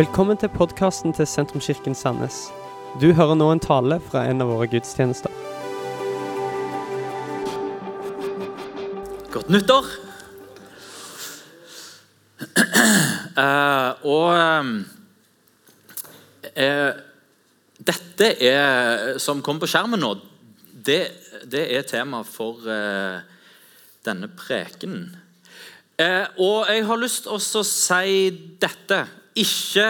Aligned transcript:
Velkommen 0.00 0.38
til 0.40 0.48
podkasten 0.48 1.12
til 1.12 1.26
Sentrumskirken 1.28 1.92
Sandnes. 1.98 2.36
Du 3.02 3.10
hører 3.12 3.34
nå 3.36 3.50
en 3.52 3.60
tale 3.60 3.98
fra 4.00 4.22
en 4.30 4.40
av 4.40 4.48
våre 4.48 4.64
gudstjenester. 4.72 5.28
Godt 9.34 9.50
nyttår! 9.52 9.90
Uh, 13.36 13.90
og 14.08 14.40
uh, 16.48 16.96
dette 17.92 18.32
er, 18.40 19.20
som 19.20 19.44
kom 19.44 19.60
på 19.60 19.68
skjermen 19.68 20.00
nå, 20.00 20.14
det, 20.72 21.02
det 21.44 21.68
er 21.76 21.84
tema 21.92 22.24
for 22.24 22.64
uh, 22.64 23.20
denne 24.08 24.32
prekenen. 24.32 25.10
Og 26.40 26.72
jeg 26.72 26.88
har 26.88 26.96
lyst 27.04 27.26
til 27.28 27.36
å 27.36 27.68
si 27.68 28.30
dette. 28.64 29.04
Ikke, 29.40 29.88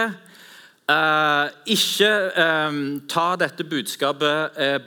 eh, 0.87 1.49
ikke 1.75 2.09
eh, 2.39 2.79
ta 3.11 3.27
dette 3.39 3.65
budskapet 3.67 4.57
eh, 4.61 4.79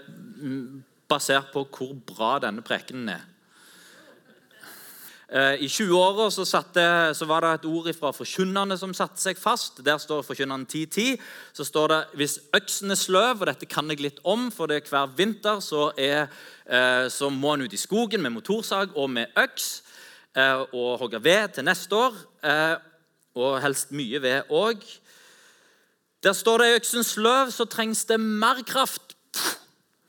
basert 1.10 1.52
på 1.52 1.66
hvor 1.68 1.94
bra 2.08 2.38
denne 2.46 2.64
prekenen 2.64 3.14
er. 3.18 3.30
I 5.34 5.66
20-åra 5.66 6.28
så, 6.30 6.44
så 6.46 7.26
var 7.26 7.42
det 7.42 7.48
et 7.56 7.64
ord 7.66 7.88
fra 7.96 8.12
forkynnerne 8.14 8.76
som 8.78 8.92
satte 8.94 9.18
seg 9.18 9.38
fast. 9.40 9.80
Der 9.82 9.96
står 9.98 10.22
forkynnerne 10.22 10.68
10-10. 10.68 11.16
Så 11.56 11.64
står 11.66 11.90
det 11.90 11.98
hvis 12.20 12.36
øksen 12.54 12.94
er 12.94 13.00
sløv, 13.00 13.40
og 13.40 13.48
dette 13.48 13.66
kan 13.66 13.90
jeg 13.90 14.04
litt 14.04 14.20
om, 14.22 14.46
for 14.54 14.70
det 14.70 14.76
er 14.76 14.92
hver 14.92 15.10
vinter 15.18 15.58
så, 15.64 15.88
er, 15.98 16.28
så 17.10 17.32
må 17.34 17.56
en 17.56 17.64
ut 17.66 17.74
i 17.74 17.80
skogen 17.80 18.22
med 18.22 18.36
motorsag 18.36 18.94
og 18.94 19.10
med 19.10 19.34
øks 19.42 19.72
og 20.76 21.00
hogge 21.02 21.24
ved 21.24 21.56
til 21.56 21.66
neste 21.66 21.98
år. 21.98 22.20
Eh, 23.34 23.40
Og 23.40 23.62
helst 23.62 23.92
mye 23.92 24.22
ved 24.22 24.42
òg. 24.50 24.82
Der 26.22 26.32
står 26.32 26.58
det 26.58 26.66
i 26.70 26.76
øksens 26.78 27.16
løv 27.16 27.50
så 27.50 27.64
trengs 27.64 28.04
det 28.04 28.20
mer 28.20 28.62
kraft 28.66 29.14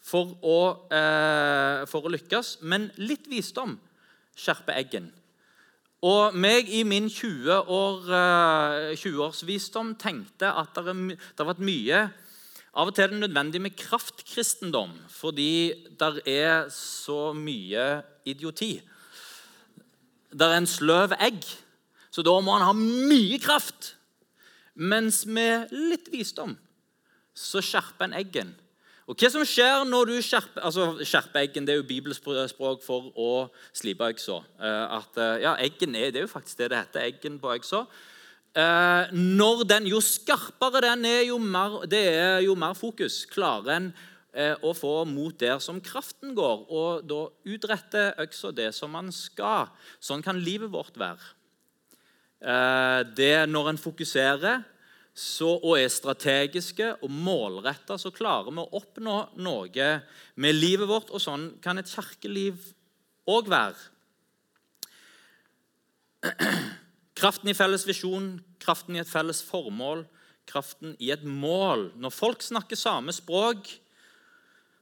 for 0.05 0.37
å, 0.41 0.87
eh, 0.93 1.85
for 1.89 2.05
å 2.05 2.11
lykkes, 2.13 2.61
men 2.61 2.91
litt 2.97 3.27
visdom 3.27 3.79
skjerper 4.37 4.77
eggen. 4.77 5.11
Og 6.05 6.35
meg 6.37 6.69
i 6.69 6.83
min 6.83 7.09
20 7.09 7.65
år, 7.67 8.05
eh, 8.13 8.95
20-årsvisdom 8.95 9.97
tenkte 9.97 10.55
at 10.55 10.73
det 10.75 10.85
har 10.85 11.53
vært 11.53 11.59
mye 11.59 12.11
Av 12.75 12.89
og 12.89 12.95
til 12.95 13.05
er 13.05 13.07
det 13.13 13.21
nødvendig 13.21 13.61
med 13.61 13.75
kraftkristendom, 13.79 14.91
fordi 15.07 15.87
det 15.95 16.27
er 16.27 16.67
så 16.69 17.31
mye 17.31 18.03
idioti. 18.27 18.81
Det 20.29 20.41
er 20.41 20.57
en 20.57 20.67
sløv 20.67 21.15
egg, 21.23 21.39
så 22.15 22.23
da 22.23 22.35
må 22.39 22.53
han 22.55 22.63
ha 22.63 22.75
mye 22.75 23.39
kraft. 23.43 23.97
Mens 24.75 25.25
med 25.27 25.71
litt 25.75 26.07
visdom 26.13 26.55
så 27.35 27.59
skjerper 27.63 28.07
en 28.07 28.15
eggen. 28.15 28.53
Og 29.05 29.19
hva 29.19 29.29
som 29.29 29.43
skjer 29.45 29.83
når 29.85 30.09
du 30.09 30.15
skjerper 30.23 30.63
altså 30.65 30.87
skjerper 31.03 31.43
eggen? 31.43 31.67
Det 31.67 31.75
er 31.75 31.81
jo 31.81 31.89
bibelspråk 31.89 32.81
for 32.81 33.11
å 33.19 33.29
slipe 33.75 34.07
øksa. 34.15 34.39
Eh, 34.57 34.95
At, 34.97 35.19
eh, 35.19 35.43
ja, 35.43 35.53
eggen 35.61 35.93
er, 35.99 36.09
det 36.09 36.23
er 36.23 36.25
jo 36.25 36.31
faktisk 36.31 36.63
det 36.63 36.71
det 36.71 36.79
heter. 36.85 37.05
Eggen 37.11 37.37
på 37.43 37.51
øksa. 37.53 37.83
Eh, 38.55 39.11
når 39.11 39.67
den, 39.67 39.91
Jo 39.91 39.99
skarpere 39.99 40.81
den 40.87 41.05
er, 41.05 41.21
jo 41.27 41.37
mer, 41.37 41.83
det 41.85 42.05
er 42.15 42.39
jo 42.47 42.55
mer 42.55 42.73
fokus 42.73 43.25
klarer 43.27 43.75
en 43.75 43.93
eh, 44.33 44.55
å 44.63 44.71
få 44.73 45.03
mot 45.05 45.35
der 45.37 45.59
som 45.59 45.83
kraften 45.83 46.33
går. 46.33 46.65
Og 46.71 47.03
da 47.05 47.21
utretter 47.45 48.15
øksa 48.23 48.55
det 48.55 48.71
som 48.73 48.95
man 48.95 49.11
skal. 49.11 49.67
Sånn 49.99 50.23
kan 50.23 50.39
livet 50.39 50.71
vårt 50.71 50.95
være. 50.97 51.34
Eh, 52.45 53.01
det 53.17 53.49
Når 53.49 53.69
en 53.69 53.81
fokuserer 53.81 54.63
så, 55.15 55.47
og 55.63 55.79
er 55.79 55.87
strategiske 55.87 56.89
og 57.01 57.09
målretta, 57.09 57.95
så 57.97 58.11
klarer 58.11 58.51
vi 58.51 58.59
å 58.59 58.81
oppnå 58.81 59.13
noe 59.39 59.91
med 60.35 60.57
livet 60.57 60.89
vårt. 60.89 61.13
Og 61.15 61.23
sånn 61.23 61.53
kan 61.63 61.79
et 61.79 61.87
kirkeliv 61.87 62.59
òg 63.31 63.47
være. 63.49 63.79
Kraften 67.19 67.49
i 67.49 67.55
felles 67.55 67.87
visjon, 67.87 68.33
kraften 68.59 68.97
i 68.97 68.99
et 68.99 69.09
felles 69.09 69.39
formål, 69.47 70.03
kraften 70.51 70.97
i 70.99 71.13
et 71.15 71.23
mål. 71.23 71.93
Når 71.95 72.11
folk 72.11 72.43
snakker 72.43 72.75
samme 72.75 73.15
språk, 73.15 73.71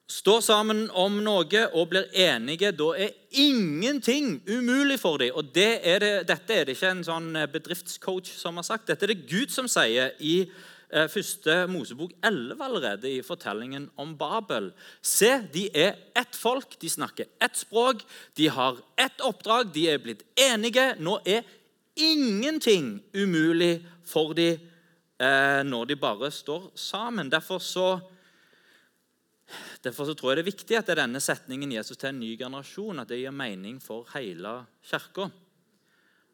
står 0.09 0.41
sammen 0.43 0.83
om 0.99 1.21
noe 1.23 1.63
og 1.71 1.87
blir 1.93 2.09
enige, 2.25 2.73
da 2.75 2.89
er 3.05 3.15
ingenting 3.39 4.41
umulig 4.49 4.99
for 4.99 5.21
dem. 5.21 5.33
Og 5.35 5.53
det 5.55 5.79
er 5.87 6.03
det, 6.03 6.13
dette 6.27 6.53
er 6.53 6.67
det 6.67 6.75
ikke 6.75 6.91
en 6.91 7.05
sånn 7.07 7.31
bedriftscoach 7.53 8.33
som 8.35 8.59
har 8.59 8.67
sagt. 8.67 8.89
Dette 8.89 9.07
er 9.07 9.13
det 9.13 9.25
Gud 9.29 9.53
som 9.53 9.69
sier 9.71 10.13
i 10.19 10.43
eh, 10.43 11.07
første 11.11 11.63
Mosebok 11.71 12.13
11 12.19 12.61
allerede, 12.67 13.09
i 13.09 13.23
fortellingen 13.25 13.89
om 13.99 14.13
Babel. 14.19 14.71
Se, 15.01 15.37
de 15.53 15.69
er 15.71 15.95
ett 16.19 16.35
folk, 16.35 16.77
de 16.81 16.91
snakker 16.91 17.31
ett 17.41 17.57
språk, 17.57 18.03
de 18.37 18.51
har 18.51 18.83
ett 18.99 19.23
oppdrag, 19.23 19.71
de 19.73 19.87
er 19.95 20.03
blitt 20.03 20.25
enige. 20.35 20.93
Nå 20.99 21.19
er 21.25 21.47
ingenting 21.95 22.97
umulig 23.15 23.77
for 24.05 24.35
dem 24.35 24.59
eh, 25.21 25.61
når 25.63 25.93
de 25.93 26.01
bare 26.01 26.31
står 26.31 26.73
sammen. 26.75 27.31
Derfor 27.31 27.63
så 27.63 27.87
Derfor 29.83 30.07
så 30.07 30.13
tror 30.16 30.31
jeg 30.31 30.39
det 30.39 30.44
er 30.45 30.51
viktig 30.51 30.77
at 30.77 30.88
det 30.88 30.94
er 30.95 31.01
denne 31.03 31.19
setningen 31.19 31.73
Jesus 31.75 31.99
til 31.99 32.13
en 32.13 32.21
ny 32.21 32.33
generasjon 32.39 33.03
at 33.03 33.09
det 33.11 33.19
gir 33.19 33.35
mening 33.35 33.81
for 33.83 34.07
hele 34.13 34.61
kirka. 34.88 35.27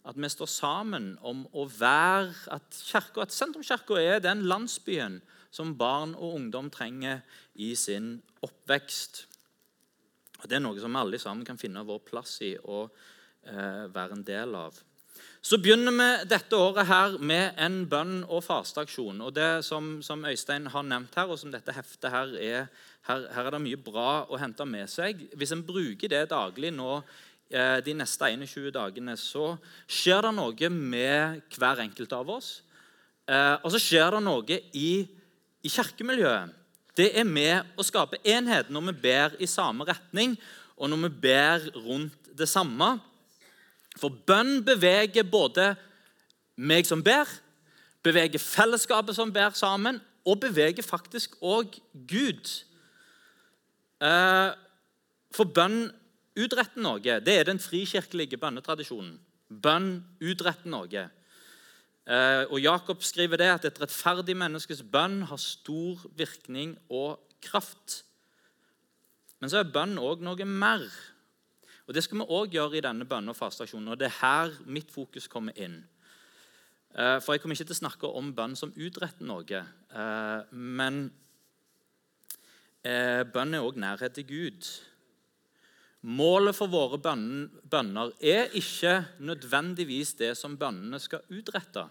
At 0.06 0.18
vi 0.18 0.30
står 0.30 0.50
sammen 0.50 1.10
om 1.26 1.44
å 1.54 1.66
være 1.66 2.34
At, 2.54 2.70
kirka, 2.92 3.26
at 3.26 3.34
Sentrumskirka 3.34 3.98
er 4.00 4.22
den 4.24 4.46
landsbyen 4.46 5.20
som 5.52 5.74
barn 5.78 6.14
og 6.16 6.36
ungdom 6.38 6.70
trenger 6.70 7.24
i 7.56 7.74
sin 7.76 8.22
oppvekst. 8.46 9.26
Og 10.40 10.50
Det 10.50 10.56
er 10.56 10.64
noe 10.64 10.80
som 10.80 10.96
alle 10.96 11.20
sammen 11.20 11.46
kan 11.46 11.58
finne 11.58 11.84
vår 11.86 12.04
plass 12.06 12.38
i 12.46 12.54
og 12.64 12.94
eh, 13.44 13.90
være 13.90 14.14
en 14.14 14.24
del 14.24 14.56
av. 14.56 14.78
Så 15.42 15.56
begynner 15.58 15.94
vi 15.96 16.08
dette 16.28 16.58
året 16.58 16.88
her 16.90 17.14
med 17.24 17.56
en 17.64 17.86
bønn- 17.88 18.26
og 18.28 18.44
fasteaksjon. 18.44 19.22
Og 19.24 19.32
det 19.36 19.64
som, 19.64 20.02
som 20.04 20.26
Øystein 20.28 20.68
har 20.68 20.84
nevnt 20.84 21.16
her, 21.16 21.32
og 21.32 21.40
som 21.40 21.52
dette 21.54 21.72
heftet 21.72 22.12
her 22.12 22.34
er 22.36 22.68
her, 23.08 23.24
her 23.32 23.48
er 23.48 23.56
det 23.56 23.62
mye 23.64 23.80
bra 23.80 24.26
å 24.28 24.40
hente 24.40 24.68
med 24.68 24.92
seg. 24.92 25.22
Hvis 25.40 25.56
en 25.56 25.64
bruker 25.66 26.12
det 26.12 26.26
daglig 26.34 26.74
nå 26.76 27.00
eh, 27.00 27.80
de 27.86 27.96
neste 27.96 28.28
21 28.36 28.74
dagene, 28.76 29.16
så 29.18 29.54
skjer 29.88 30.28
det 30.28 30.36
noe 30.36 30.70
med 30.76 31.56
hver 31.56 31.86
enkelt 31.88 32.14
av 32.20 32.36
oss. 32.36 32.60
Eh, 33.30 33.56
og 33.64 33.72
så 33.72 33.80
skjer 33.80 34.18
det 34.18 34.24
noe 34.28 34.62
i, 34.76 34.92
i 35.64 35.72
kirkemiljøet. 35.72 36.56
Det 37.00 37.14
er 37.16 37.24
med 37.24 37.80
å 37.80 37.86
skape 37.88 38.20
enhet 38.28 38.68
når 38.74 38.90
vi 38.90 39.00
ber 39.08 39.40
i 39.40 39.48
samme 39.48 39.88
retning, 39.88 40.36
og 40.76 40.92
når 40.92 41.06
vi 41.06 41.16
ber 41.30 41.70
rundt 41.80 42.34
det 42.36 42.48
samme. 42.50 42.98
For 43.98 44.10
bønn 44.10 44.64
beveger 44.66 45.24
både 45.24 45.74
meg 46.60 46.86
som 46.86 47.02
ber, 47.04 47.28
beveger 48.04 48.40
fellesskapet 48.40 49.16
som 49.16 49.34
ber 49.34 49.56
sammen, 49.58 50.02
og 50.28 50.42
beveger 50.44 50.86
faktisk 50.86 51.38
òg 51.42 51.80
Gud. 52.08 52.52
Eh, 54.02 54.52
For 55.30 55.46
bønn 55.46 55.92
utretter 56.40 56.82
noe. 56.82 57.00
Det 57.22 57.36
er 57.38 57.46
den 57.46 57.60
frikirkelige 57.62 58.38
bønnetradisjonen. 58.42 59.20
Bønn 59.50 60.04
utretter 60.22 60.70
noe. 60.70 61.10
Eh, 62.10 62.44
Og 62.50 62.60
Jakob 62.62 63.04
skriver 63.04 63.38
det 63.38 63.50
at 63.54 63.66
et 63.66 63.82
rettferdig 63.82 64.36
menneskes 64.38 64.82
bønn 64.84 65.24
har 65.30 65.38
stor 65.38 66.02
virkning 66.18 66.78
og 66.90 67.20
kraft. 67.42 68.04
Men 69.40 69.50
så 69.50 69.62
er 69.62 69.72
bønn 69.72 69.98
òg 70.02 70.24
noe 70.26 70.46
mer. 70.46 70.90
Og 71.90 71.96
Det 71.96 72.04
skal 72.06 72.20
vi 72.20 72.26
òg 72.30 72.52
gjøre 72.54 72.78
i 72.78 72.82
denne 72.86 73.06
bønne- 73.06 73.34
og 73.34 73.36
fasteaksjonen. 73.36 73.88
Og 73.90 73.98
det 73.98 74.06
er 74.06 74.20
her 74.22 74.52
mitt 74.70 74.92
fokus 74.94 75.28
kommer 75.28 75.58
inn. 75.58 75.88
Eh, 76.94 77.20
For 77.20 77.34
jeg 77.34 77.42
kommer 77.42 77.56
ikke 77.58 77.66
til 77.66 77.80
å 77.80 77.90
snakke 77.90 78.12
om 78.14 78.30
bønn 78.36 78.56
som 78.56 78.74
utretter 78.78 79.26
noe. 79.26 79.66
eh, 79.96 80.44
Men 80.52 81.12
eh, 82.86 83.24
bønn 83.24 83.56
er 83.56 83.66
òg 83.66 83.76
nærhet 83.82 84.14
til 84.14 84.28
Gud. 84.28 84.70
Målet 86.04 86.56
for 86.56 86.68
våre 86.68 87.00
bønner 87.02 88.14
er 88.22 88.54
ikke 88.54 89.08
nødvendigvis 89.20 90.14
det 90.14 90.38
som 90.38 90.58
bønnene 90.58 91.00
skal 91.00 91.26
utrette. 91.30 91.90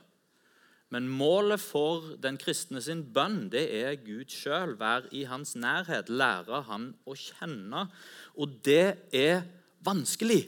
Men 0.91 1.09
målet 1.09 1.61
for 1.61 2.15
den 2.17 2.39
kristne 2.39 2.81
sin 2.81 3.03
bønn 3.13 3.51
det 3.51 3.67
er 3.83 3.97
Gud 3.97 4.31
sjøl. 4.31 4.79
Være 4.79 5.11
i 5.13 5.25
hans 5.25 5.57
nærhet, 5.57 6.09
lære 6.09 6.63
han 6.71 6.95
å 7.05 7.17
kjenne. 7.19 7.91
Og 8.39 8.63
det 8.65 8.97
er 9.13 9.43
vanskelig. 9.85 10.45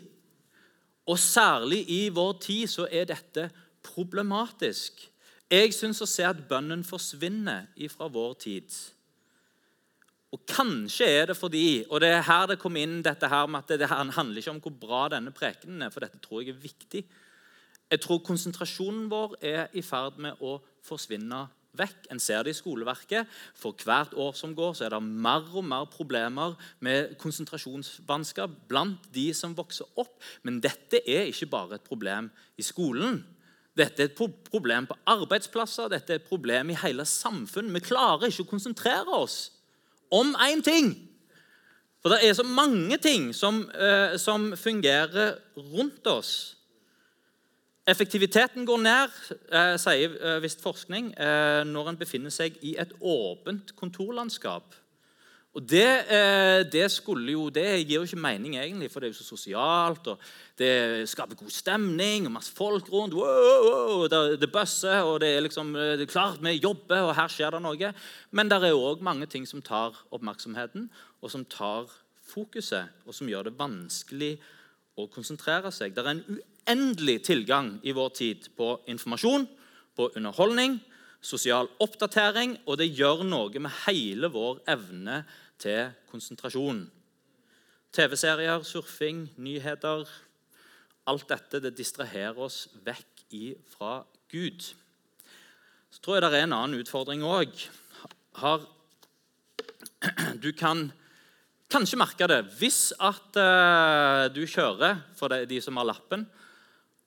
Og 1.10 1.18
særlig 1.18 1.84
i 1.90 2.08
vår 2.14 2.32
tid 2.42 2.66
så 2.70 2.86
er 2.90 3.08
dette 3.10 3.48
problematisk. 3.82 5.00
Jeg 5.50 5.74
syns 5.74 6.02
å 6.02 6.08
se 6.08 6.26
at 6.26 6.44
bønnen 6.48 6.84
forsvinner 6.86 7.70
ifra 7.82 8.06
vår 8.12 8.34
tid. 8.44 8.74
Og 10.30 10.44
kanskje 10.46 11.08
er 11.10 11.24
det 11.26 11.36
fordi 11.36 11.84
Og 11.90 12.00
det 12.00 12.12
er 12.14 12.22
her 12.22 12.46
det 12.46 12.60
kom 12.62 12.76
inn 12.78 13.00
dette 13.02 13.26
her 13.26 13.48
med 13.50 13.64
at 13.64 13.80
det 13.80 13.88
handler 13.90 14.38
ikke 14.38 14.50
om 14.50 14.60
hvor 14.62 14.76
bra 14.78 15.08
denne 15.10 15.32
prekenen 15.34 15.82
er, 15.82 15.90
for 15.90 16.00
dette 16.00 16.20
tror 16.22 16.42
jeg 16.42 16.54
er 16.54 16.62
viktig. 16.62 17.04
Jeg 17.90 18.00
tror 18.00 18.22
konsentrasjonen 18.22 19.08
vår 19.10 19.34
er 19.42 19.66
i 19.74 19.82
ferd 19.82 20.20
med 20.22 20.38
å 20.38 20.60
forsvinne 20.86 21.48
vekk. 21.78 22.08
En 22.10 22.20
ser 22.22 22.44
det 22.44 22.54
i 22.54 22.58
skoleverket. 22.58 23.28
For 23.58 23.76
hvert 23.84 24.14
år 24.18 24.32
som 24.38 24.54
går, 24.56 24.74
så 24.76 24.86
er 24.86 24.94
det 24.94 25.02
mer 25.02 25.46
og 25.54 25.66
mer 25.66 25.86
problemer 25.90 26.56
med 26.80 27.16
konsentrasjonsvansker 27.20 28.48
blant 28.70 29.10
de 29.14 29.30
som 29.36 29.56
vokser 29.56 29.88
opp. 30.00 30.16
Men 30.42 30.60
dette 30.64 31.02
er 31.04 31.30
ikke 31.30 31.50
bare 31.52 31.78
et 31.78 31.86
problem 31.86 32.30
i 32.58 32.66
skolen. 32.66 33.22
Dette 33.78 34.02
er 34.02 34.10
et 34.10 34.40
problem 34.50 34.88
på 34.90 34.98
arbeidsplasser, 35.08 35.88
dette 35.92 36.12
er 36.12 36.18
et 36.20 36.26
problem 36.26 36.72
i 36.72 36.80
hele 36.82 37.06
samfunnet. 37.06 37.72
Vi 37.78 37.86
klarer 37.86 38.28
ikke 38.28 38.48
å 38.48 38.50
konsentrere 38.50 39.14
oss 39.14 39.52
om 40.10 40.34
én 40.42 40.62
ting. 40.66 40.90
For 42.00 42.12
det 42.12 42.24
er 42.24 42.34
så 42.34 42.46
mange 42.46 42.96
ting 42.98 43.30
som, 43.36 43.70
eh, 43.70 44.16
som 44.16 44.52
fungerer 44.56 45.38
rundt 45.56 46.06
oss. 46.06 46.56
Effektiviteten 47.90 48.66
går 48.66 48.78
ned, 48.78 49.14
eh, 49.50 49.76
sier 49.80 50.12
eh, 50.20 50.42
visst 50.42 50.60
forskning, 50.62 51.10
eh, 51.18 51.62
når 51.66 51.88
en 51.90 51.98
befinner 51.98 52.30
seg 52.30 52.60
i 52.62 52.76
et 52.78 52.92
åpent 53.00 53.72
kontorlandskap. 53.74 54.76
Og 55.50 55.64
det, 55.66 56.06
det, 56.70 56.84
jo, 57.26 57.48
det, 57.50 57.64
gir 57.82 57.96
jo 57.96 58.04
ikke 58.06 58.20
mening, 58.22 58.52
egentlig, 58.54 58.86
for 58.92 59.02
det 59.02 59.08
er 59.08 59.10
jo 59.16 59.18
så 59.18 59.24
sosialt. 59.32 60.06
og 60.06 60.20
Det 60.54 61.08
skaper 61.10 61.34
god 61.34 61.50
stemning 61.50 62.28
og 62.28 62.36
masse 62.36 62.52
folk 62.54 62.86
rundt. 62.92 63.16
Wow, 63.18 63.64
wow, 63.66 64.04
det, 64.06 64.38
det 64.40 64.52
bøsser, 64.52 65.02
og 65.02 65.18
det 65.24 65.32
er 65.34 65.42
liksom, 65.42 65.72
det 65.74 66.06
er 66.06 66.12
klart 66.12 66.38
vi 66.38 66.54
jobber, 66.60 67.08
og 67.08 67.16
her 67.18 67.26
skjer 67.34 67.50
det 67.56 67.62
noe. 67.64 67.90
Men 68.30 68.52
det 68.52 68.60
er 68.62 68.78
òg 68.78 69.02
mange 69.02 69.26
ting 69.26 69.48
som 69.48 69.58
tar 69.58 69.98
oppmerksomheten, 70.14 70.86
og 71.18 71.34
som 71.34 71.42
tar 71.42 71.90
fokuset, 72.30 72.94
og 73.02 73.18
som 73.18 73.26
gjør 73.26 73.50
det 73.50 73.58
vanskelig 73.58 74.36
å 75.02 75.08
konsentrere 75.10 75.74
seg. 75.74 75.96
Det 75.96 76.06
er 76.06 76.14
en 76.14 76.40
uendelig 76.70 77.24
tilgang 77.26 77.78
i 77.82 77.92
vår 77.92 78.08
tid 78.14 78.48
på 78.56 78.78
informasjon, 78.90 79.46
på 79.96 80.10
underholdning, 80.16 80.78
sosial 81.20 81.68
oppdatering, 81.82 82.56
og 82.66 82.78
det 82.78 82.92
gjør 82.94 83.24
noe 83.26 83.62
med 83.62 83.74
hele 83.84 84.30
vår 84.30 84.62
evne 84.70 85.24
til 85.60 85.90
konsentrasjon. 86.10 86.84
TV-serier, 87.92 88.62
surfing, 88.62 89.26
nyheter 89.36 90.06
Alt 91.10 91.26
dette 91.32 91.58
det 91.64 91.72
distraherer 91.74 92.36
oss 92.38 92.68
vekk 92.84 93.32
fra 93.72 94.02
Gud. 94.30 94.62
Så 95.90 96.02
tror 96.04 96.18
jeg 96.18 96.22
det 96.22 96.38
er 96.38 96.44
en 96.44 96.54
annen 96.54 96.78
utfordring 96.78 97.24
òg. 97.26 97.50
Du 100.44 100.52
kan 100.54 100.84
kanskje 101.72 101.98
merke 101.98 102.28
det 102.30 102.44
hvis 102.60 102.92
at 103.00 103.40
uh, 103.40 104.28
du 104.30 104.44
kjører 104.46 105.00
for 105.18 105.32
de, 105.32 105.48
de 105.50 105.58
som 105.64 105.80
har 105.80 105.88
lappen, 105.88 106.28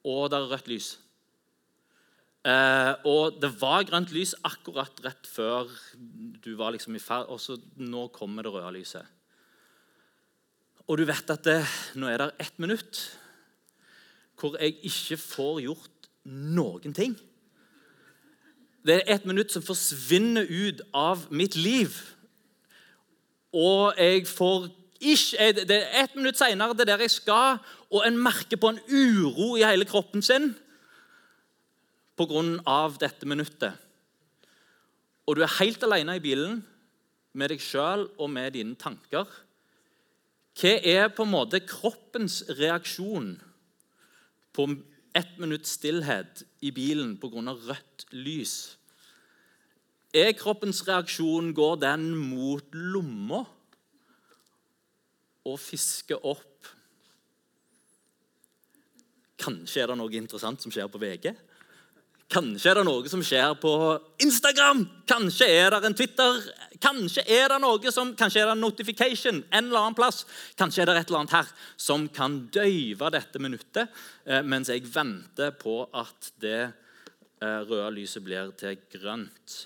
og 0.03 0.29
det 0.31 0.37
er 0.37 0.51
rødt 0.51 0.69
lys. 0.71 0.89
Eh, 2.43 2.93
og 3.07 3.39
det 3.39 3.53
var 3.61 3.85
grønt 3.87 4.11
lys 4.11 4.33
akkurat 4.43 4.97
rett 5.05 5.27
før 5.31 5.69
du 6.43 6.49
var 6.59 6.73
liksom 6.75 6.97
i 6.97 6.99
ferd 6.99 7.29
Og 7.31 7.39
så 7.39 7.55
nå 7.79 8.09
kommer 8.11 8.43
det 8.43 8.51
røde 8.51 8.73
lyset. 8.75 9.05
Og 10.83 10.99
du 10.99 11.05
vet 11.07 11.29
at 11.31 11.45
det, 11.47 11.61
nå 11.95 12.09
er 12.11 12.19
det 12.19 12.33
ett 12.43 12.59
minutt 12.59 13.03
hvor 14.35 14.57
jeg 14.59 14.75
ikke 14.83 15.15
får 15.21 15.59
gjort 15.63 16.07
noen 16.27 16.91
ting. 16.91 17.13
Det 18.83 18.97
er 18.97 19.13
ett 19.15 19.25
minutt 19.29 19.53
som 19.53 19.63
forsvinner 19.63 20.43
ut 20.49 20.81
av 20.91 21.29
mitt 21.31 21.55
liv. 21.55 21.95
Og 23.55 23.93
jeg 23.95 24.25
får 24.27 24.67
ikke, 25.11 25.51
det 25.67 25.77
er 25.77 26.03
Ett 26.03 26.15
minutt 26.15 26.39
seinere 26.39 26.73
det 26.73 26.85
er 26.85 26.93
der 26.93 27.05
jeg 27.05 27.11
skal, 27.11 27.59
og 27.91 28.05
en 28.07 28.17
merker 28.17 28.57
på 28.57 28.71
en 28.73 28.79
uro 28.89 29.55
i 29.57 29.65
hele 29.65 29.85
kroppen 29.85 30.21
sin 30.21 30.53
pga. 32.17 32.89
dette 32.99 33.25
minuttet. 33.25 33.73
Og 35.27 35.35
du 35.35 35.41
er 35.41 35.59
helt 35.59 35.83
alene 35.83 36.17
i 36.17 36.23
bilen 36.23 36.63
med 37.33 37.49
deg 37.49 37.61
sjøl 37.61 38.09
og 38.17 38.29
med 38.29 38.53
dine 38.53 38.75
tanker. 38.75 39.25
Hva 40.59 40.73
er 40.83 41.07
på 41.09 41.25
en 41.25 41.33
måte 41.33 41.63
kroppens 41.65 42.43
reaksjon 42.59 43.39
på 44.53 44.67
ett 45.15 45.37
minutts 45.39 45.77
stillhet 45.79 46.43
i 46.61 46.71
bilen 46.71 47.17
pga. 47.17 47.41
rødt 47.53 48.05
lys? 48.11 48.77
Er 50.13 50.35
kroppens 50.37 50.83
reaksjon 50.87 51.53
går 51.53 51.79
den 51.81 52.13
mot 52.15 52.65
lomma 52.73 53.45
og 55.47 55.59
fisker 55.61 56.23
opp 56.23 56.49
Kanskje 59.43 59.81
er 59.83 59.89
det 59.91 59.97
noe 59.99 60.13
interessant 60.15 60.61
som 60.63 60.71
skjer 60.71 60.87
på 60.87 60.99
VG? 61.01 61.25
Kanskje 62.31 62.69
er 62.69 62.77
det 62.79 62.83
noe 62.87 63.09
som 63.11 63.19
skjer 63.25 63.57
på 63.59 63.71
Instagram? 64.23 64.85
Kanskje 65.09 65.49
er 65.51 65.73
det 65.73 65.89
en 65.89 65.97
Twitter? 65.99 66.37
Kanskje 66.79 67.25
er 67.27 67.51
det 67.51 67.57
noe 67.59 67.91
som, 67.91 68.13
kanskje 68.15 68.39
er 68.39 68.47
det 68.47 68.53
en 68.55 68.63
notification 68.63 69.41
en 69.41 69.65
eller 69.65 69.81
annen 69.81 69.97
plass? 69.97 70.21
Kanskje 70.55 70.85
er 70.85 70.93
det 70.93 70.95
et 71.01 71.11
eller 71.11 71.25
annet 71.25 71.35
her 71.35 71.51
som 71.75 72.07
kan 72.15 72.39
døyve 72.55 73.11
dette 73.11 73.43
minuttet 73.43 73.91
eh, 74.23 74.39
mens 74.47 74.71
jeg 74.71 74.87
venter 74.93 75.51
på 75.59 75.81
at 75.91 76.31
det 76.45 76.61
eh, 76.63 77.59
røde 77.67 77.91
lyset 77.97 78.23
blir 78.23 78.55
til 78.63 78.79
grønt 78.95 79.59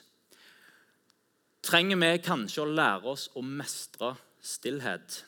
trenger 1.67 1.99
vi 1.99 2.11
kanskje 2.23 2.63
å 2.63 2.71
lære 2.71 3.11
oss 3.11 3.27
å 3.35 3.43
mestre 3.43 4.13
stillhet. 4.43 5.23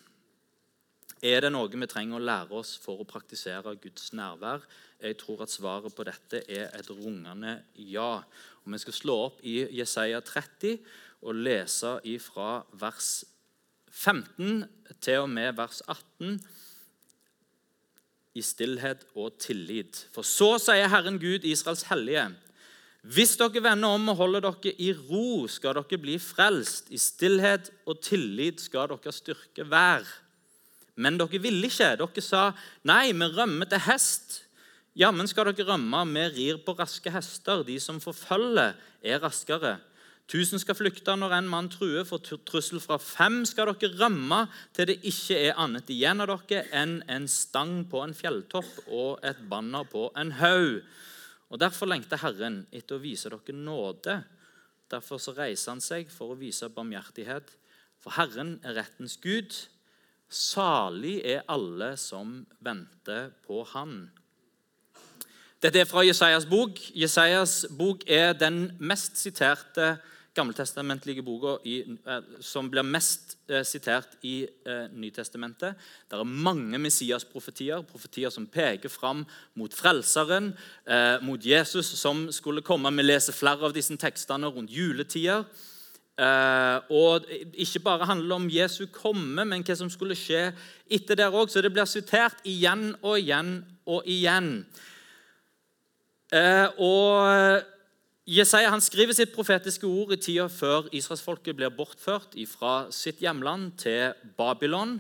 Er 1.19 1.41
det 1.43 1.49
noe 1.51 1.67
vi 1.67 1.87
trenger 1.89 2.15
å 2.15 2.23
lære 2.23 2.55
oss 2.55 2.77
for 2.79 3.01
å 3.01 3.07
praktisere 3.07 3.73
Guds 3.83 4.13
nærvær? 4.15 4.63
Jeg 5.03 5.17
tror 5.19 5.43
at 5.43 5.51
svaret 5.51 5.95
på 5.95 6.05
dette 6.07 6.43
er 6.47 6.71
et 6.75 6.89
rungende 6.91 7.57
ja. 7.75 8.21
Og 8.63 8.71
Vi 8.71 8.79
skal 8.79 8.95
slå 8.95 9.17
opp 9.25 9.41
i 9.43 9.65
Jesaja 9.75 10.21
30 10.23 10.79
og 11.27 11.35
lese 11.35 11.97
fra 12.23 12.63
vers 12.71 13.25
15 13.91 14.63
til 15.01 15.25
og 15.25 15.29
med 15.33 15.57
vers 15.57 15.81
18 15.87 16.39
i 18.39 18.41
stillhet 18.45 19.03
og 19.15 19.35
tillit. 19.41 20.05
For 20.13 20.23
så 20.23 20.53
sier 20.61 20.87
Herren 20.87 21.19
Gud, 21.19 21.43
Israels 21.43 21.83
hellige, 21.89 22.29
hvis 23.01 23.37
dere 23.39 23.63
vender 23.63 23.95
om 23.95 24.11
og 24.11 24.19
holder 24.19 24.43
dere 24.43 24.73
i 24.79 24.91
ro, 24.93 25.47
skal 25.47 25.75
dere 25.79 25.99
bli 25.99 26.17
frelst. 26.19 26.91
I 26.91 26.99
stillhet 26.99 27.71
og 27.87 28.01
tillit 28.03 28.59
skal 28.63 28.91
dere 28.91 29.15
styrke 29.15 29.67
hver. 29.67 30.07
Men 30.99 31.17
dere 31.19 31.39
ville 31.41 31.69
ikke. 31.71 31.95
Dere 31.99 32.21
sa, 32.21 32.51
'Nei, 32.83 33.11
vi 33.11 33.25
rømmer 33.37 33.69
til 33.71 33.85
hest.' 33.87 34.43
Jammen 34.99 35.27
skal 35.31 35.53
dere 35.53 35.67
rømme, 35.69 36.01
vi 36.11 36.23
rir 36.35 36.57
på 36.65 36.73
raske 36.75 37.11
hester. 37.13 37.63
De 37.63 37.79
som 37.79 38.01
forfølger, 38.03 38.73
er 39.03 39.21
raskere. 39.23 39.77
Tusen 40.29 40.59
skal 40.61 40.75
flykte 40.75 41.15
når 41.15 41.31
en 41.37 41.47
mann 41.49 41.69
truer, 41.73 42.03
for 42.05 42.19
trussel 42.21 42.81
fra 42.83 42.99
fem 43.01 43.45
skal 43.49 43.71
dere 43.71 43.95
rømme 43.97 44.43
til 44.75 44.89
det 44.91 44.99
ikke 45.07 45.37
er 45.39 45.57
annet 45.57 45.89
igjen 45.89 46.21
av 46.21 46.29
dere 46.29 46.67
enn 46.75 46.99
en 47.07 47.25
stang 47.31 47.85
på 47.89 48.03
en 48.03 48.13
fjelltopp 48.13 48.91
og 48.91 49.23
et 49.25 49.39
banner 49.49 49.87
på 49.89 50.09
en 50.19 50.35
haug. 50.41 50.83
Og 51.49 51.59
Derfor 51.63 51.89
lengter 51.89 52.21
Herren 52.21 52.67
etter 52.69 52.99
å 52.99 53.01
vise 53.01 53.31
dere 53.31 53.55
nåde. 53.55 54.19
Derfor 54.91 55.17
så 55.17 55.33
reiser 55.37 55.73
han 55.73 55.81
seg 55.81 56.11
for 56.13 56.33
å 56.33 56.37
vise 56.37 56.69
barmhjertighet. 56.69 57.49
For 58.03 58.13
Herren 58.19 58.59
er 58.61 58.77
rettens 58.83 59.17
Gud. 59.21 59.55
Salig 60.29 61.19
er 61.25 61.41
alle 61.49 61.95
som 61.97 62.43
venter 62.61 63.31
på 63.47 63.63
Han. 63.73 64.11
Dette 65.59 65.81
er 65.81 65.89
fra 65.89 66.05
Jesajas 66.05 66.45
bok. 66.47 66.77
Jesajas 66.95 67.65
bok 67.75 68.05
er 68.07 68.31
den 68.37 68.69
mest 68.79 69.17
siterte 69.19 69.97
gammeltestamentlige 70.37 71.23
boka 71.25 71.57
eh, 71.65 72.27
som 72.45 72.69
blir 72.71 72.85
mest 72.85 73.35
eh, 73.49 73.63
sitert 73.67 74.13
i 74.23 74.43
eh, 74.45 74.85
Nytestamentet. 74.93 75.75
Det 76.07 76.19
er 76.19 76.23
mange 76.47 76.79
Messias-profetier, 76.79 77.81
profetier 77.89 78.31
som 78.31 78.47
peker 78.47 78.91
fram 78.93 79.25
mot 79.59 79.73
Frelseren, 79.75 80.53
eh, 80.85 81.17
mot 81.25 81.43
Jesus 81.45 81.91
som 81.99 82.27
skulle 82.31 82.63
komme. 82.63 82.93
Vi 82.95 83.07
leser 83.09 83.35
flere 83.35 83.67
av 83.67 83.75
disse 83.75 83.97
tekstene 83.99 84.47
rundt 84.53 84.71
juletider. 84.71 85.43
Eh, 86.19 86.91
og 86.91 87.25
ikke 87.53 87.79
bare 87.79 88.07
handler 88.09 88.35
om 88.35 88.49
Jesu 88.51 88.85
komme, 88.91 89.45
men 89.47 89.63
hva 89.63 89.75
som 89.79 89.91
skulle 89.91 90.17
skje 90.19 90.49
etter 90.91 91.15
der 91.15 91.31
òg. 91.31 91.47
Så 91.47 91.63
det 91.63 91.71
blir 91.71 91.87
sitert 91.87 92.41
igjen 92.43 92.91
og 92.99 93.19
igjen 93.21 93.53
og 93.87 94.07
igjen. 94.09 94.49
Eh, 96.35 96.67
og 96.77 97.63
Jesaja 98.29 98.69
han 98.69 98.83
skriver 98.83 99.15
sitt 99.17 99.31
profetiske 99.33 99.87
ord 99.87 100.11
i 100.13 100.19
tida 100.21 100.49
før 100.51 100.91
israelsfolket 100.93 101.55
blir 101.57 101.71
bortført 101.73 102.35
fra 102.51 102.73
sitt 102.93 103.23
hjemland 103.23 103.71
til 103.81 104.11
Babylon. 104.37 104.99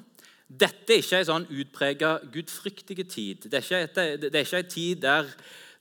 Dette 0.49 0.95
er 0.95 1.03
ikke 1.03 1.19
en 1.19 1.27
sånn 1.27 1.49
utprega 1.51 2.15
gudfryktige 2.33 3.05
tid. 3.05 3.45
Det 3.51 3.59
er 3.59 4.39
ikke 4.41 4.63
en 4.63 4.71
tid 4.71 5.03
der, 5.03 5.27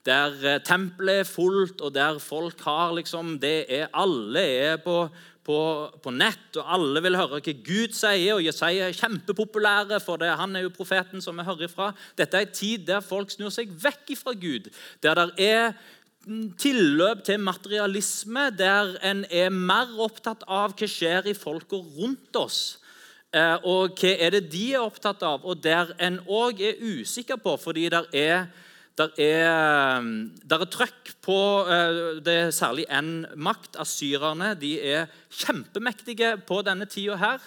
der 0.09 0.37
eh, 0.43 0.61
tempelet 0.65 1.23
er 1.23 1.29
fullt, 1.29 1.83
og 1.85 1.95
der 1.95 2.21
folk 2.23 2.61
har 2.67 2.95
liksom 2.97 3.37
det 3.43 3.67
er, 3.69 3.91
Alle 3.93 4.41
er 4.41 4.79
på, 4.83 5.03
på, 5.45 5.59
på, 6.03 6.13
nett, 6.13 6.49
og 6.57 6.73
alle 6.77 7.03
vil 7.05 7.19
høre 7.19 7.41
hva 7.41 7.55
Gud 7.67 7.95
sier. 7.97 8.35
og 8.39 8.45
Jesaja 8.45 8.89
er 8.89 8.97
kjempepopulære, 8.97 10.01
for 10.05 10.21
det, 10.21 10.33
han 10.41 10.57
er 10.57 10.67
jo 10.67 10.75
profeten 10.75 11.25
som 11.25 11.39
vi 11.39 11.47
hører 11.47 11.69
ifra. 11.69 11.93
Dette 12.19 12.41
er 12.41 12.49
en 12.49 12.57
tid 12.57 12.89
der 12.89 13.05
folk 13.05 13.33
snur 13.33 13.53
seg 13.55 13.71
vekk 13.85 14.17
fra 14.19 14.35
Gud, 14.37 14.73
der 15.05 15.23
det 15.23 15.47
er 15.51 15.73
tilløp 16.61 17.23
til 17.25 17.41
materialisme, 17.41 18.51
der 18.59 18.97
en 19.07 19.25
er 19.31 19.49
mer 19.55 19.95
opptatt 20.05 20.43
av 20.45 20.75
hva 20.77 20.89
skjer 20.91 21.31
i 21.31 21.37
folka 21.37 21.79
rundt 21.97 22.37
oss. 22.37 22.79
Eh, 23.33 23.57
og 23.69 23.97
hva 24.01 24.15
er 24.17 24.37
det 24.37 24.47
de 24.53 24.65
er 24.75 24.85
opptatt 24.85 25.23
av, 25.25 25.45
og 25.45 25.61
der 25.65 25.95
en 26.01 26.19
òg 26.25 26.61
er 26.65 26.81
usikker 26.81 27.41
på, 27.41 27.57
fordi 27.61 27.89
der 27.93 28.09
er 28.13 28.49
der 28.99 29.15
er, 29.23 30.03
der 30.43 30.59
er 30.59 30.71
trøkk 30.71 31.13
på 31.23 31.39
eh, 31.71 32.19
det 32.25 32.35
er 32.35 32.51
særlig 32.55 32.87
én 32.91 33.29
makt. 33.39 33.79
Asyrerne 33.79 34.55
de 34.59 34.75
er 34.83 35.07
kjempemektige 35.31 36.37
på 36.49 36.61
denne 36.67 36.89
tida 36.91 37.17
her. 37.21 37.39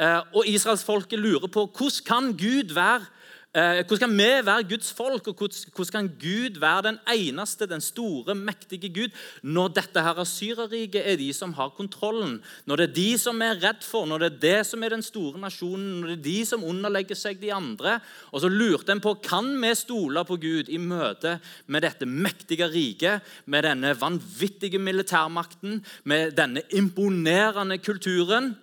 Eh, 0.00 0.20
og 0.34 0.48
israelsfolket 0.48 1.18
lurer 1.18 1.48
på 1.52 1.66
hvordan 1.70 2.06
kan 2.06 2.32
Gud 2.34 2.74
være 2.74 3.06
hvordan 3.50 3.98
kan 3.98 4.12
vi 4.14 4.28
være 4.46 4.62
Guds 4.70 4.92
folk, 4.94 5.26
og 5.26 5.34
hvordan 5.34 5.90
kan 5.90 6.08
Gud 6.22 6.60
være 6.62 6.82
den 6.86 6.98
eneste, 7.10 7.66
den 7.66 7.80
store, 7.82 8.34
mektige 8.34 8.92
Gud, 8.94 9.10
når 9.42 9.72
dette 9.74 10.04
her 10.06 10.20
Asyreriket 10.22 11.02
er 11.02 11.18
de 11.18 11.32
som 11.34 11.52
har 11.58 11.72
kontrollen, 11.74 12.38
når 12.66 12.76
det 12.76 12.88
er 12.88 12.94
de 12.94 13.18
som 13.18 13.42
er 13.42 13.58
redd 13.58 13.82
for, 13.82 14.06
når 14.06 14.22
det 14.22 14.30
er 14.30 14.38
det 14.44 14.66
som 14.70 14.86
er 14.86 14.94
den 14.94 15.02
store 15.02 15.42
nasjonen, 15.42 15.98
når 15.98 16.12
det 16.12 16.18
er 16.18 16.24
de 16.28 16.38
som 16.46 16.64
underlegger 16.64 17.18
seg 17.18 17.42
de 17.42 17.50
andre? 17.50 17.98
Og 18.30 18.44
så 18.44 18.54
lurte 18.54 18.94
en 18.94 19.02
på 19.02 19.16
kan 19.18 19.50
vi 19.58 19.74
stole 19.74 20.24
på 20.24 20.38
Gud 20.38 20.70
i 20.70 20.78
møte 20.78 21.40
med 21.66 21.82
dette 21.82 22.06
mektige 22.06 22.70
riket, 22.70 23.26
med 23.46 23.66
denne 23.66 23.96
vanvittige 23.98 24.78
militærmakten, 24.78 25.80
med 26.04 26.36
denne 26.38 26.62
imponerende 26.70 27.82
kulturen. 27.82 28.54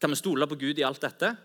Kan 0.00 0.16
vi 0.16 0.16
stole 0.16 0.48
på 0.48 0.56
Gud 0.56 0.80
i 0.80 0.86
alt 0.86 1.04
dette? 1.04 1.36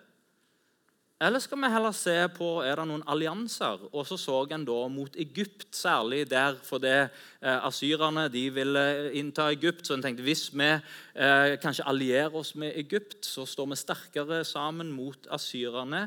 Eller 1.20 1.42
skal 1.44 1.60
vi 1.60 1.68
heller 1.68 1.92
se 1.92 2.14
på 2.32 2.48
er 2.64 2.80
det 2.80 2.86
noen 2.88 3.02
allianser? 3.12 3.82
Og 3.92 4.06
så 4.08 4.16
så 4.16 4.38
en 4.56 4.64
da 4.64 4.78
mot 4.88 5.18
Egypt, 5.20 5.68
særlig 5.76 6.22
der 6.32 6.56
fordi 6.64 6.94
eh, 6.96 7.66
asyrerne 7.68 8.30
de 8.32 8.46
ville 8.56 8.84
innta 9.20 9.50
Egypt. 9.52 9.84
Så 9.84 9.98
en 9.98 10.06
tenkte 10.06 10.24
hvis 10.24 10.46
vi 10.54 10.70
eh, 10.70 11.58
kanskje 11.60 11.88
allierer 11.92 12.38
oss 12.40 12.54
med 12.56 12.72
Egypt, 12.80 13.20
så 13.28 13.44
står 13.44 13.68
vi 13.68 13.80
sterkere 13.82 14.46
sammen 14.48 14.94
mot 14.96 15.28
asyrerne. 15.36 16.06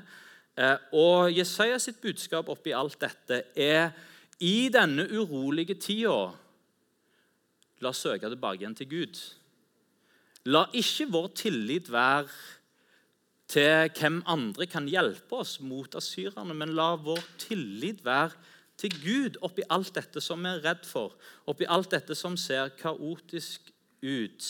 Eh, 0.56 0.78
og 0.96 1.28
Jesaja 1.36 1.76
sitt 1.76 2.00
budskap 2.00 2.48
oppi 2.48 2.72
alt 2.72 2.96
dette 3.04 3.42
er 3.52 3.92
i 4.40 4.70
denne 4.72 5.04
urolige 5.12 5.76
tida 5.76 6.32
La 7.82 7.90
oss 7.90 8.00
søke 8.04 8.30
tilbake 8.30 8.62
igjen 8.62 8.76
til 8.78 8.88
Gud. 8.88 9.20
La 10.48 10.64
ikke 10.72 11.08
vår 11.10 11.32
tillit 11.36 11.88
være 11.92 12.30
til 13.52 13.92
hvem 13.98 14.22
andre 14.30 14.66
kan 14.70 14.88
hjelpe 14.88 15.42
oss 15.42 15.58
mot 15.60 15.94
asyrerne, 15.98 16.54
men 16.56 16.72
la 16.76 16.94
vår 16.96 17.20
tillit 17.42 18.00
være 18.04 18.32
til 18.80 18.94
Gud 19.02 19.38
oppi 19.44 19.64
alt 19.70 19.92
dette 19.94 20.22
som 20.24 20.40
vi 20.42 20.50
er 20.50 20.62
redd 20.64 20.86
for, 20.88 21.14
oppi 21.46 21.68
alt 21.68 21.92
dette 21.92 22.16
som 22.18 22.38
ser 22.40 22.72
kaotisk 22.80 23.68
ut. 24.02 24.48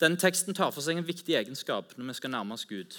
Den 0.00 0.16
teksten 0.16 0.56
tar 0.56 0.70
for 0.72 0.80
seg 0.80 0.96
en 0.96 1.08
viktig 1.08 1.34
egenskap 1.36 1.92
når 1.98 2.12
vi 2.12 2.16
skal 2.16 2.32
nærme 2.32 2.56
oss 2.56 2.64
Gud. 2.64 2.94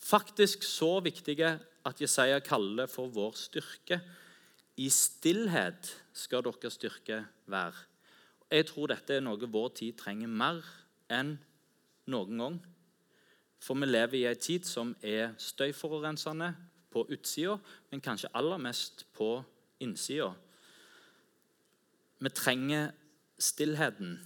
Faktisk 0.00 0.62
så 0.64 0.94
viktige 1.04 1.58
at 1.84 2.00
Jesaja 2.00 2.38
kaller 2.40 2.86
det 2.86 2.92
for 2.92 3.10
vår 3.12 3.34
styrke. 3.36 3.98
I 4.80 4.88
stillhet 4.88 5.90
skal 6.16 6.46
deres 6.46 6.78
styrke 6.78 7.20
være. 7.50 7.76
Jeg 8.50 8.66
tror 8.66 8.88
dette 8.88 9.18
er 9.18 9.24
noe 9.24 9.50
vår 9.52 9.68
tid 9.76 9.96
trenger 10.00 10.28
mer 10.28 10.64
enn 11.12 11.36
noen 12.08 12.40
gang. 12.40 12.58
For 13.60 13.76
vi 13.76 13.88
lever 13.88 14.20
i 14.20 14.26
en 14.30 14.40
tid 14.40 14.64
som 14.64 14.94
er 15.02 15.34
støyforurensende 15.38 16.54
på 16.90 17.04
utsida, 17.12 17.58
men 17.90 18.00
kanskje 18.00 18.30
aller 18.34 18.56
mest 18.56 19.04
på 19.12 19.42
innsida. 19.80 20.30
Vi 22.18 22.28
trenger 22.34 22.90
stillheten. 23.38 24.16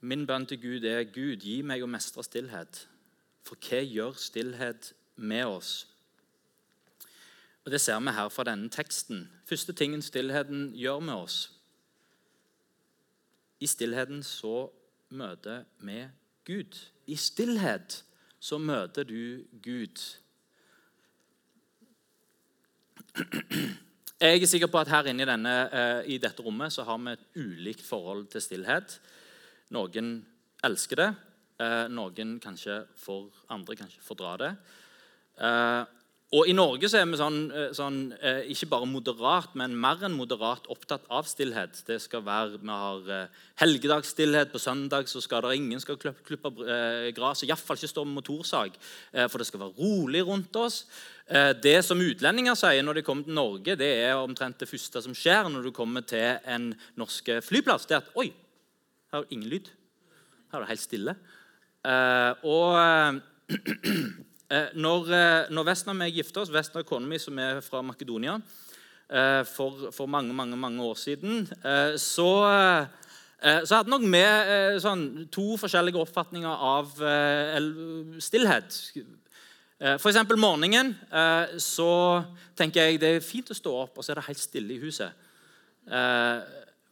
Min 0.00 0.26
bønn 0.26 0.46
til 0.46 0.60
Gud 0.60 0.84
er 0.84 1.04
Gud, 1.04 1.44
gi 1.44 1.60
meg 1.62 1.84
å 1.84 1.88
mestre 1.88 2.24
stillhet. 2.24 2.86
For 3.44 3.56
hva 3.68 3.80
gjør 3.84 4.18
stillhet 4.18 4.92
med 5.16 5.46
oss? 5.46 5.86
Og 7.64 7.70
Det 7.70 7.80
ser 7.80 8.00
vi 8.00 8.10
her 8.16 8.28
fra 8.28 8.44
denne 8.44 8.68
teksten. 8.68 9.28
Første 9.44 9.72
tingen 9.72 10.02
stillheten 10.02 10.72
gjør 10.74 11.00
med 11.00 11.14
oss, 11.14 11.59
i 13.60 13.68
stillheten 13.68 14.22
så 14.24 14.70
møter 15.12 15.64
vi 15.84 16.00
Gud. 16.48 16.76
I 17.06 17.16
stillhet 17.16 18.00
så 18.40 18.58
møter 18.58 19.04
du 19.04 19.44
Gud. 19.62 20.00
Jeg 24.20 24.36
er 24.36 24.46
sikker 24.48 24.68
på 24.70 24.80
at 24.80 24.90
her 24.92 25.10
inne 25.10 25.24
i, 25.24 25.28
denne, 25.28 25.54
eh, 25.72 26.00
i 26.14 26.18
dette 26.20 26.44
rommet 26.44 26.72
så 26.72 26.84
har 26.88 26.98
vi 27.00 27.12
et 27.12 27.40
ulikt 27.40 27.84
forhold 27.84 28.26
til 28.32 28.44
stillhet. 28.44 28.98
Noen 29.76 30.12
elsker 30.64 31.00
det, 31.00 31.08
eh, 31.60 31.86
noen 31.88 32.38
kanskje 32.40 32.82
for 32.96 33.30
andre 33.48 33.76
kanskje 33.76 34.04
fordrar 34.04 34.36
det. 34.40 34.52
Eh, 36.30 36.38
og 36.38 36.46
I 36.46 36.52
Norge 36.54 36.86
så 36.86 37.00
er 37.00 37.06
vi 37.10 37.18
sånn, 37.18 37.50
eh, 37.50 37.72
sånn, 37.74 38.12
eh, 38.22 38.46
ikke 38.52 38.68
bare 38.70 38.86
moderat, 38.86 39.54
men 39.54 39.74
mer 39.74 39.96
enn 40.04 40.14
moderat 40.14 40.66
opptatt 40.68 41.02
av 41.10 41.24
stillhet. 41.24 41.84
Det 41.84 42.00
skal 42.00 42.22
være, 42.22 42.60
Vi 42.60 42.68
har 42.68 43.10
eh, 43.10 43.26
helgedagsstillhet. 43.58 44.52
På 44.52 44.58
søndag 44.58 45.08
så 45.08 45.20
skal 45.20 45.42
det 45.42 45.56
ingen 45.56 45.80
skal 45.80 45.96
klippe, 45.96 46.22
klippe 46.22 46.50
gresset. 47.12 47.48
Iallfall 47.48 47.76
ikke 47.76 47.88
stå 47.88 48.04
med 48.06 48.22
motorsag, 48.22 48.72
for 49.28 49.38
det 49.38 49.46
skal 49.46 49.60
være 49.60 49.78
rolig 49.78 50.24
rundt 50.24 50.54
oss. 50.56 50.86
Det 51.26 51.84
som 51.84 51.98
utlendinger 51.98 52.54
sier 52.54 52.82
når 52.82 52.94
de 52.94 53.02
kommer 53.02 53.24
til 53.24 53.34
Norge, 53.34 53.76
det 53.76 53.90
er 54.06 54.14
omtrent 54.14 54.58
det 54.58 54.68
første 54.68 55.02
som 55.02 55.14
skjer 55.14 55.48
når 55.50 55.62
du 55.62 55.70
kommer 55.72 56.02
til 56.02 56.38
en 56.46 56.74
norsk 56.96 57.42
flyplass. 57.42 57.86
Det 57.86 57.96
er 57.96 58.02
at 58.02 58.16
Oi, 58.16 58.32
her 59.12 59.18
er 59.18 59.22
det 59.22 59.32
ingen 59.32 59.50
lyd. 59.50 59.70
Her 60.52 60.60
er 60.60 60.66
det 60.66 60.72
helt 60.74 60.80
stille. 60.80 61.16
Og 62.44 63.20
Eh, 63.50 63.56
når, 64.74 65.10
eh, 65.14 65.50
når 65.54 65.66
Vesna 65.68 65.94
og 65.94 66.02
jeg 66.08 66.16
gifta 66.18 66.42
oss, 66.42 66.50
Vesna 66.50 66.82
kona 66.86 67.06
mi 67.06 67.18
som 67.22 67.38
er 67.38 67.60
fra 67.62 67.82
Makedonia, 67.86 68.40
eh, 69.08 69.42
for, 69.46 69.90
for, 69.94 70.10
mange 70.10 70.34
mange, 70.34 70.56
mange 70.58 70.82
år 70.82 70.98
siden, 70.98 71.46
så, 71.96 72.30
så 73.40 73.76
hadde 73.76 73.90
nok 73.92 74.02
vi 74.10 74.24
sånn, 74.82 75.06
to 75.30 75.54
forskjellige 75.60 76.02
oppfatninger 76.02 76.50
av 76.50 76.90
stillhet. 78.18 78.78
For 79.80 80.10
eksempel 80.10 80.36
morgenen 80.36 80.92
så 81.56 81.90
tenker 82.58 82.90
jeg 82.90 83.00
det 83.00 83.14
er 83.16 83.24
fint 83.24 83.48
å 83.50 83.56
stå 83.56 83.76
opp, 83.86 83.96
og 83.96 84.04
så 84.04 84.12
er 84.12 84.20
det 84.20 84.26
helt 84.26 84.42
stille 84.42 84.74
i 84.74 84.82
huset. 84.82 85.14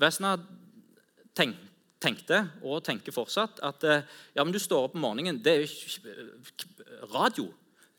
Vesna 0.01 0.39
tenk, 1.37 1.68
tenkte, 2.03 2.45
og 2.63 2.85
tenker 2.87 3.15
fortsatt, 3.15 3.59
at 3.67 3.85
ja, 3.85 4.45
men 4.45 4.53
du 4.55 4.59
står 4.63 4.87
opp 4.87 4.95
om 4.95 5.03
morgenen. 5.03 5.41
Det 5.43 5.55
er 5.55 5.65
jo 5.65 7.09
radio. 7.15 7.49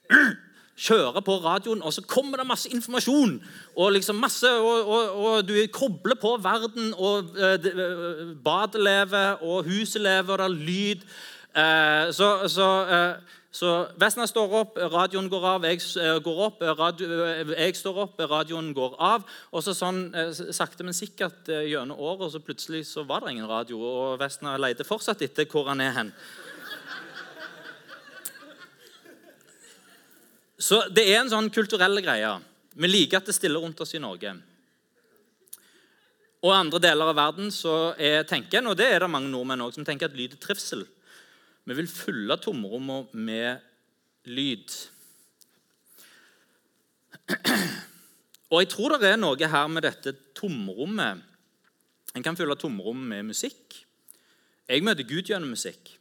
Kjører 0.80 1.20
på 1.26 1.36
radioen, 1.44 1.82
og 1.84 1.92
så 1.92 2.02
kommer 2.08 2.40
det 2.40 2.48
masse 2.48 2.70
informasjon. 2.72 3.34
Og 3.76 3.92
liksom 3.98 4.22
masse, 4.24 4.48
og, 4.48 4.88
og, 4.88 5.10
og 5.26 5.48
du 5.48 5.58
kobler 5.76 6.16
på 6.22 6.38
verden, 6.40 6.94
og 6.96 7.34
uh, 7.36 8.32
badet 8.44 8.80
lever, 8.84 9.44
og 9.44 9.68
huset 9.68 10.02
lever, 10.02 10.32
og 10.32 10.40
det 10.40 10.48
er 10.48 10.70
lyd. 10.70 11.04
Uh, 11.50 12.12
så, 12.14 12.28
så, 12.50 12.68
uh, 12.86 13.38
så 13.52 13.70
Vesna 14.00 14.28
står 14.30 14.54
opp, 14.60 14.78
radioen 14.94 15.30
går 15.32 15.48
av, 15.50 15.66
jeg 15.66 15.82
går 16.24 16.42
opp, 16.46 16.62
radio, 16.78 17.24
jeg 17.56 17.78
står 17.80 18.04
opp, 18.06 18.22
radioen 18.30 18.70
går 18.78 19.00
av. 19.02 19.26
Og 19.50 19.66
så 19.66 19.74
sånn 19.78 20.04
sakte, 20.54 20.86
men 20.86 20.98
sikkert 20.98 21.50
gjennom 21.50 21.98
året, 21.98 22.30
så 22.34 22.44
plutselig 22.44 22.86
så 22.92 23.08
var 23.10 23.26
det 23.26 23.34
ingen 23.34 23.50
radio. 23.50 23.82
Og 23.82 24.20
Vesna 24.22 24.54
leter 24.62 24.88
fortsatt 24.88 25.26
etter 25.26 25.50
hvor 25.50 25.72
han 25.72 25.82
er 25.82 25.98
hen. 25.98 26.14
Så 30.60 30.84
det 30.92 31.08
er 31.08 31.22
en 31.22 31.32
sånn 31.32 31.48
kulturell 31.56 32.02
greie. 32.04 32.36
Vi 32.76 32.88
liker 32.88 33.22
at 33.22 33.30
det 33.30 33.36
stiller 33.36 33.64
rundt 33.64 33.80
oss 33.80 33.96
i 33.96 34.02
Norge. 34.04 34.36
Og 36.44 36.54
andre 36.56 36.80
deler 36.84 37.12
av 37.12 37.18
verden 37.18 37.50
så 37.52 37.94
er 38.00 38.24
tenker 38.28 38.64
og 38.68 38.78
det 38.80 38.88
er 38.88 39.04
det 39.04 39.12
mange 39.12 39.32
nordmenn 39.32 39.64
også, 39.66 39.80
som 39.80 39.88
tenker 39.88 40.08
at 40.08 40.16
lyd 40.16 40.36
er 40.36 40.42
trivsel. 40.44 40.86
Vi 41.70 41.76
vil 41.78 41.88
fylle 41.88 42.34
tomrommet 42.42 43.12
med 43.14 43.60
lyd. 44.26 44.74
Og 48.50 48.64
jeg 48.64 48.70
tror 48.72 48.96
det 48.98 49.12
er 49.12 49.20
noe 49.22 49.52
her 49.54 49.68
med 49.70 49.86
dette 49.86 50.16
tomrommet. 50.34 51.22
En 52.18 52.26
kan 52.26 52.38
fylle 52.40 52.58
tomrommet 52.58 53.12
med 53.12 53.30
musikk. 53.30 53.78
Jeg 54.66 54.82
møter 54.82 55.06
Gud 55.06 55.30
gjennom 55.30 55.54
musikk. 55.54 55.94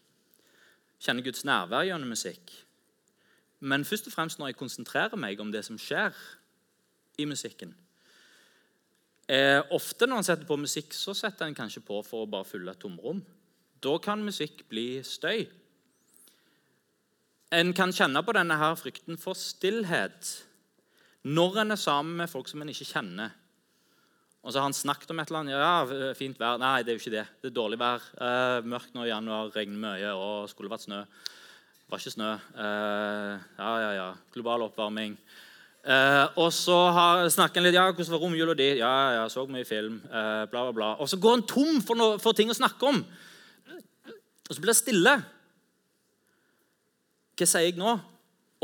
Kjenner 1.04 1.26
Guds 1.26 1.44
nærvær 1.44 1.84
gjennom 1.84 2.16
musikk. 2.16 2.54
Men 3.60 3.84
først 3.84 4.08
og 4.08 4.16
fremst 4.16 4.40
når 4.40 4.54
jeg 4.54 4.60
konsentrerer 4.62 5.20
meg 5.20 5.40
om 5.40 5.52
det 5.52 5.66
som 5.68 5.76
skjer 5.76 6.16
i 7.20 7.28
musikken. 7.28 7.76
Eh, 9.28 9.60
ofte 9.76 10.08
når 10.08 10.22
en 10.22 10.30
setter 10.30 10.48
på 10.48 10.56
musikk, 10.56 10.96
så 10.96 11.12
setter 11.12 11.44
en 11.44 11.60
kanskje 11.60 11.84
på 11.84 12.00
for 12.06 12.24
å 12.24 12.30
bare 12.30 12.48
fylle 12.48 12.72
et 12.72 12.80
tomrom. 12.80 13.20
Da 13.84 13.94
kan 14.02 14.24
musikk 14.26 14.64
bli 14.70 15.00
støy. 15.06 15.46
En 17.54 17.72
kan 17.72 17.94
kjenne 17.94 18.20
på 18.24 18.34
denne 18.36 18.58
her 18.60 18.76
frykten 18.76 19.16
for 19.20 19.38
stillhet 19.38 20.34
når 21.28 21.62
en 21.62 21.74
er 21.74 21.80
sammen 21.80 22.18
med 22.20 22.30
folk 22.30 22.48
som 22.50 22.62
en 22.62 22.70
ikke 22.72 22.88
kjenner. 22.88 23.32
Og 24.42 24.52
så 24.52 24.60
har 24.60 24.68
han 24.68 24.76
snakket 24.76 25.10
om 25.12 25.18
et 25.20 25.30
eller 25.30 25.42
annet. 25.42 25.56
Ja, 25.58 26.12
fint 26.16 26.38
vær. 26.40 26.60
Nei, 26.60 26.82
det 26.84 26.92
er 26.92 26.96
jo 26.96 27.02
ikke 27.02 27.16
det. 27.16 27.24
Det 27.42 27.50
er 27.50 27.56
dårlig 27.56 27.78
vær. 27.80 28.04
Eh, 28.22 28.68
mørkt 28.70 28.94
nå 28.94 29.04
i 29.04 29.10
januar, 29.10 29.50
regner 29.52 29.82
mye, 29.82 30.12
og 30.14 30.48
skulle 30.48 30.70
vært 30.72 30.86
snø. 30.86 31.02
Det 31.02 31.90
var 31.90 32.00
ikke 32.00 32.14
snø. 32.14 32.30
Eh, 32.64 33.44
ja, 33.58 33.72
ja, 33.82 33.90
ja. 33.98 34.08
Global 34.32 34.64
oppvarming. 34.68 35.18
Eh, 35.88 36.24
og 36.38 36.52
så 36.54 36.78
snakker 37.32 37.60
han 37.60 37.66
litt 37.66 37.76
ja, 37.76 37.88
hvordan 37.90 38.14
var 38.14 38.22
romjula 38.24 38.56
di. 38.56 38.70
Ja, 38.80 38.94
ja, 39.18 39.26
så 39.32 39.44
mye 39.50 39.68
film. 39.68 40.00
Eh, 40.06 40.44
bla, 40.52 40.68
bla, 40.68 40.72
bla. 40.76 40.90
Og 41.02 41.10
så 41.10 41.18
går 41.20 41.38
han 41.38 41.46
tom 41.48 41.82
for, 41.82 41.98
noe, 41.98 42.16
for 42.22 42.36
ting 42.36 42.52
å 42.52 42.56
snakke 42.56 42.88
om. 42.88 43.02
Og 44.48 44.54
så 44.54 44.62
blir 44.62 44.72
det 44.72 44.80
stille. 44.80 45.14
Hva 47.38 47.48
sier 47.48 47.68
jeg 47.68 47.78
nå? 47.78 47.94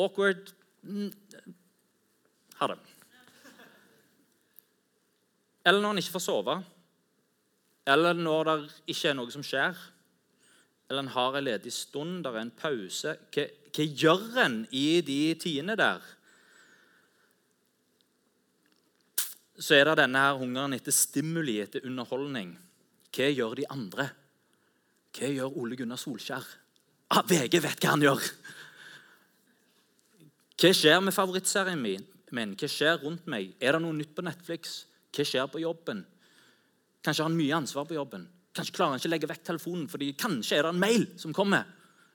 Awkward 0.01 0.49
mm, 0.83 1.11
Ha 2.59 2.71
det. 2.71 2.79
Eller 5.65 5.81
når 5.81 5.93
han 5.93 6.01
ikke 6.03 6.15
får 6.17 6.25
sove. 6.25 6.57
Eller 7.89 8.17
når 8.17 8.49
det 8.49 8.57
ikke 8.95 9.13
er 9.13 9.17
noe 9.19 9.33
som 9.33 9.45
skjer. 9.45 9.79
Eller 10.89 11.05
en 11.05 11.15
har 11.15 11.37
en 11.37 11.47
ledig 11.47 11.73
stund, 11.73 12.23
der 12.25 12.37
er 12.37 12.45
en 12.45 12.57
pause. 12.59 13.17
Hva, 13.35 13.47
hva 13.75 13.89
gjør 14.05 14.43
en 14.45 14.61
i 14.73 15.01
de 15.05 15.23
tidene 15.41 15.77
der? 15.79 16.05
så 19.59 19.77
er 19.77 19.89
det 19.89 20.01
denne 20.03 20.19
her 20.19 20.39
hungeren 20.39 20.75
etter 20.75 20.95
stimuli, 20.95 21.61
etter 21.63 21.85
underholdning. 21.87 22.55
Hva 23.15 23.31
gjør 23.31 23.59
de 23.61 23.67
andre? 23.71 24.09
Hva 25.15 25.31
gjør 25.31 25.59
Ole 25.63 25.79
Gunnar 25.79 26.01
Solskjær? 26.01 26.47
Ah, 27.15 27.23
VG 27.29 27.61
vet 27.63 27.85
hva 27.85 27.95
han 27.95 28.03
gjør! 28.03 28.23
Hva 30.59 30.71
skjer 30.75 31.01
med 31.03 31.15
favorittserien 31.15 31.81
min? 31.81 32.05
Hva 32.35 32.71
skjer 32.71 32.99
rundt 33.03 33.29
meg? 33.31 33.55
Er 33.63 33.77
det 33.77 33.83
noe 33.85 33.95
nytt 33.95 34.15
på 34.17 34.25
Netflix? 34.27 34.85
Hva 35.15 35.27
skjer 35.27 35.51
på 35.51 35.63
jobben? 35.63 36.03
Kanskje 37.05 37.23
har 37.23 37.31
han 37.31 37.39
mye 37.39 37.59
ansvar 37.59 37.87
på 37.87 37.99
jobben. 37.99 38.27
Kanskje 38.55 38.75
klarer 38.75 38.95
han 38.95 39.03
ikke 39.03 39.11
å 39.11 39.13
legge 39.13 39.31
vekk 39.31 39.45
telefonen, 39.51 39.87
fordi 39.91 40.13
kanskje 40.19 40.59
er 40.59 40.67
det 40.67 40.73
en 40.73 40.83
mail 40.83 41.07
som 41.21 41.35
kommer. 41.37 41.67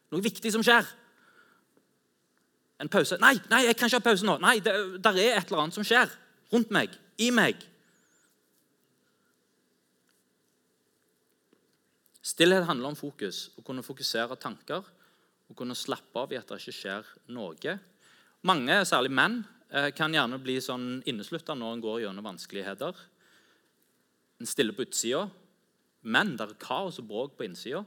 Noe 0.10 0.24
viktig 0.24 0.52
som 0.56 0.64
skjer. 0.66 0.88
En 2.80 2.92
pause. 2.92 3.20
Nei, 3.22 3.36
nei, 3.52 3.66
jeg 3.68 3.76
kan 3.78 3.92
ikke 3.92 4.00
ha 4.00 4.08
pause 4.08 4.28
nå. 4.28 4.38
Nei, 4.42 4.56
det 4.64 4.74
der 5.04 5.20
er 5.20 5.38
et 5.38 5.52
eller 5.52 5.66
annet 5.66 5.76
som 5.76 5.86
skjer 5.88 6.12
rundt 6.54 6.72
meg 6.74 6.96
i 7.20 7.28
meg. 7.36 7.60
Stillhet 12.30 12.68
handler 12.68 12.92
om 12.92 12.98
fokus. 13.00 13.48
Å 13.58 13.64
kunne 13.66 13.86
fokusere 13.86 14.38
tanker 14.38 14.86
og 15.50 15.58
kunne 15.58 15.78
slappe 15.78 16.22
av 16.22 16.34
i 16.34 16.38
at 16.38 16.50
det 16.50 16.60
ikke 16.62 16.76
skjer 16.76 17.08
noe. 17.34 17.78
Mange, 18.46 18.76
særlig 18.86 19.12
menn, 19.12 19.42
eh, 19.72 19.90
kan 19.92 20.14
gjerne 20.14 20.38
bli 20.42 20.60
sånn 20.62 21.02
inneslutta 21.10 21.56
når 21.58 21.74
en 21.74 21.82
går 21.82 22.02
gjennom 22.04 22.28
vanskeligheter. 22.30 22.94
En 24.40 24.46
stiller 24.46 24.74
på 24.74 24.86
utsida, 24.86 25.30
men 26.04 26.36
det 26.38 26.46
er 26.46 26.60
kaos 26.62 27.00
og 27.00 27.08
bråk 27.08 27.36
på 27.38 27.48
innsida. 27.48 27.84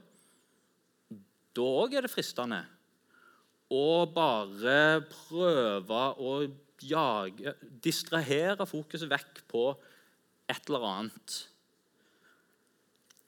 Da 1.53 1.61
òg 1.61 1.95
er 1.95 2.01
det 2.01 2.11
fristende 2.11 2.65
å 3.71 4.05
bare 4.11 5.05
prøve 5.09 6.03
å 6.19 6.35
jage, 6.83 7.55
distrahere 7.81 8.67
fokuset 8.67 9.09
vekk 9.09 9.47
på 9.47 9.65
et 10.49 10.69
eller 10.69 10.85
annet. 10.89 11.52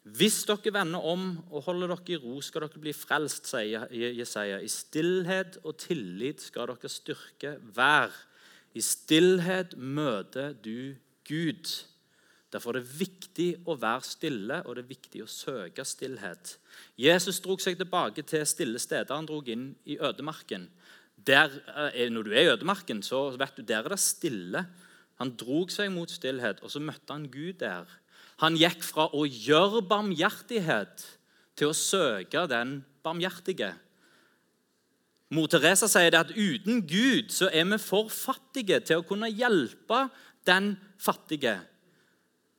Hvis 0.05 0.43
dere 0.45 0.74
vender 0.74 1.01
om 1.01 1.24
og 1.50 1.63
holder 1.65 1.95
dere 1.95 2.13
i 2.13 2.19
ro, 2.21 2.38
skal 2.45 2.67
dere 2.67 2.81
bli 2.81 2.93
frelst, 2.93 3.50
sier 3.50 3.88
Jesaja. 3.89 4.59
I 4.62 4.69
stillhet 4.69 5.57
og 5.63 5.79
tillit 5.81 6.43
skal 6.45 6.69
dere 6.69 6.91
styrke 6.93 7.55
hver. 7.74 8.13
I 8.77 8.83
stillhet 8.85 9.74
møter 9.77 10.53
du 10.53 10.93
Gud. 11.25 11.71
Derfor 12.53 12.75
er 12.75 12.84
det 12.84 12.99
viktig 12.99 13.49
å 13.65 13.73
være 13.82 14.06
stille, 14.06 14.62
og 14.63 14.77
det 14.77 14.86
er 14.86 14.93
viktig 14.93 15.23
å 15.25 15.32
søke 15.32 15.84
stillhet. 15.84 16.53
Jesus 17.01 17.41
drog 17.41 17.63
seg 17.63 17.80
tilbake 17.80 18.23
til 18.30 18.45
stille 18.47 18.80
steder. 18.80 19.15
Han 19.15 19.27
drog 19.27 19.49
inn 19.49 19.71
i 19.89 19.97
ødemarken 19.97 20.69
der, 21.15 21.49
eh, 21.95 22.10
når 22.10 22.23
du 22.23 22.32
er 22.32 22.41
i 22.45 22.53
ødemarken, 22.53 23.01
så 23.01 23.30
vet 23.38 23.58
du, 23.58 23.62
der 23.62 23.84
er 23.84 23.89
det 23.89 23.99
stille. 23.99 24.67
Han 25.17 25.36
drog 25.36 25.71
seg 25.71 25.91
mot 25.91 26.12
stillhet, 26.12 26.62
og 26.62 26.71
så 26.71 26.80
møtte 26.80 27.13
han 27.13 27.32
Gud 27.32 27.53
der. 27.60 27.88
Han 28.43 28.58
gikk 28.60 28.84
fra 28.84 29.08
å 29.15 29.24
gjøre 29.26 29.84
barmhjertighet 29.88 31.06
til 31.56 31.71
å 31.71 31.78
søke 31.78 32.45
den 32.52 32.82
barmhjertige. 33.06 33.71
Mor 35.36 35.48
Teresa 35.50 35.88
sier 35.89 36.12
det 36.13 36.21
at 36.21 36.34
uten 36.36 36.84
Gud 36.86 37.32
så 37.34 37.48
er 37.50 37.65
vi 37.71 37.80
for 37.82 38.12
fattige 38.13 38.82
til 38.86 39.02
å 39.02 39.08
kunne 39.08 39.32
hjelpe 39.32 40.06
den 40.48 40.76
fattige. 41.02 41.58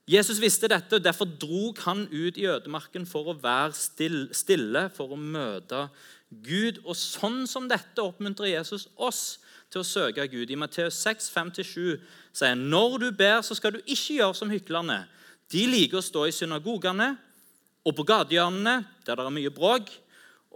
Jesus 0.06 0.38
visste 0.38 0.68
dette, 0.70 0.98
og 0.98 1.02
derfor 1.02 1.26
drog 1.26 1.80
han 1.82 2.04
ut 2.12 2.36
i 2.38 2.46
ødemarken 2.46 3.06
for 3.10 3.32
å 3.32 3.38
være 3.42 3.74
stille, 3.74 4.84
for 4.94 5.10
å 5.10 5.18
møte 5.18 5.88
Gud. 6.30 6.78
Og 6.86 6.94
sånn 6.98 7.42
som 7.50 7.66
dette 7.70 8.02
oppmuntrer 8.02 8.52
Jesus 8.52 8.86
oss 8.94 9.40
til 9.70 9.82
å 9.82 9.86
søke 9.86 10.28
Gud. 10.30 10.50
I 10.50 10.58
Matteus 10.58 11.00
6, 11.02 11.26
5-7 11.34 11.96
sier 12.30 12.52
han 12.52 12.68
når 12.70 13.00
du 13.02 13.08
ber, 13.18 13.42
så 13.42 13.58
skal 13.58 13.74
du 13.74 13.80
ikke 13.82 14.20
gjøre 14.20 14.38
som 14.38 14.52
hyklerne. 14.54 15.00
De 15.52 15.62
liker 15.70 16.00
å 16.00 16.04
stå 16.04 16.24
i 16.26 16.34
synagogene 16.34 17.12
og 17.86 17.94
på 17.94 18.06
gatehjørnene, 18.06 18.80
der 19.06 19.18
det 19.18 19.26
er 19.26 19.34
mye 19.34 19.52
bråk, 19.54 19.92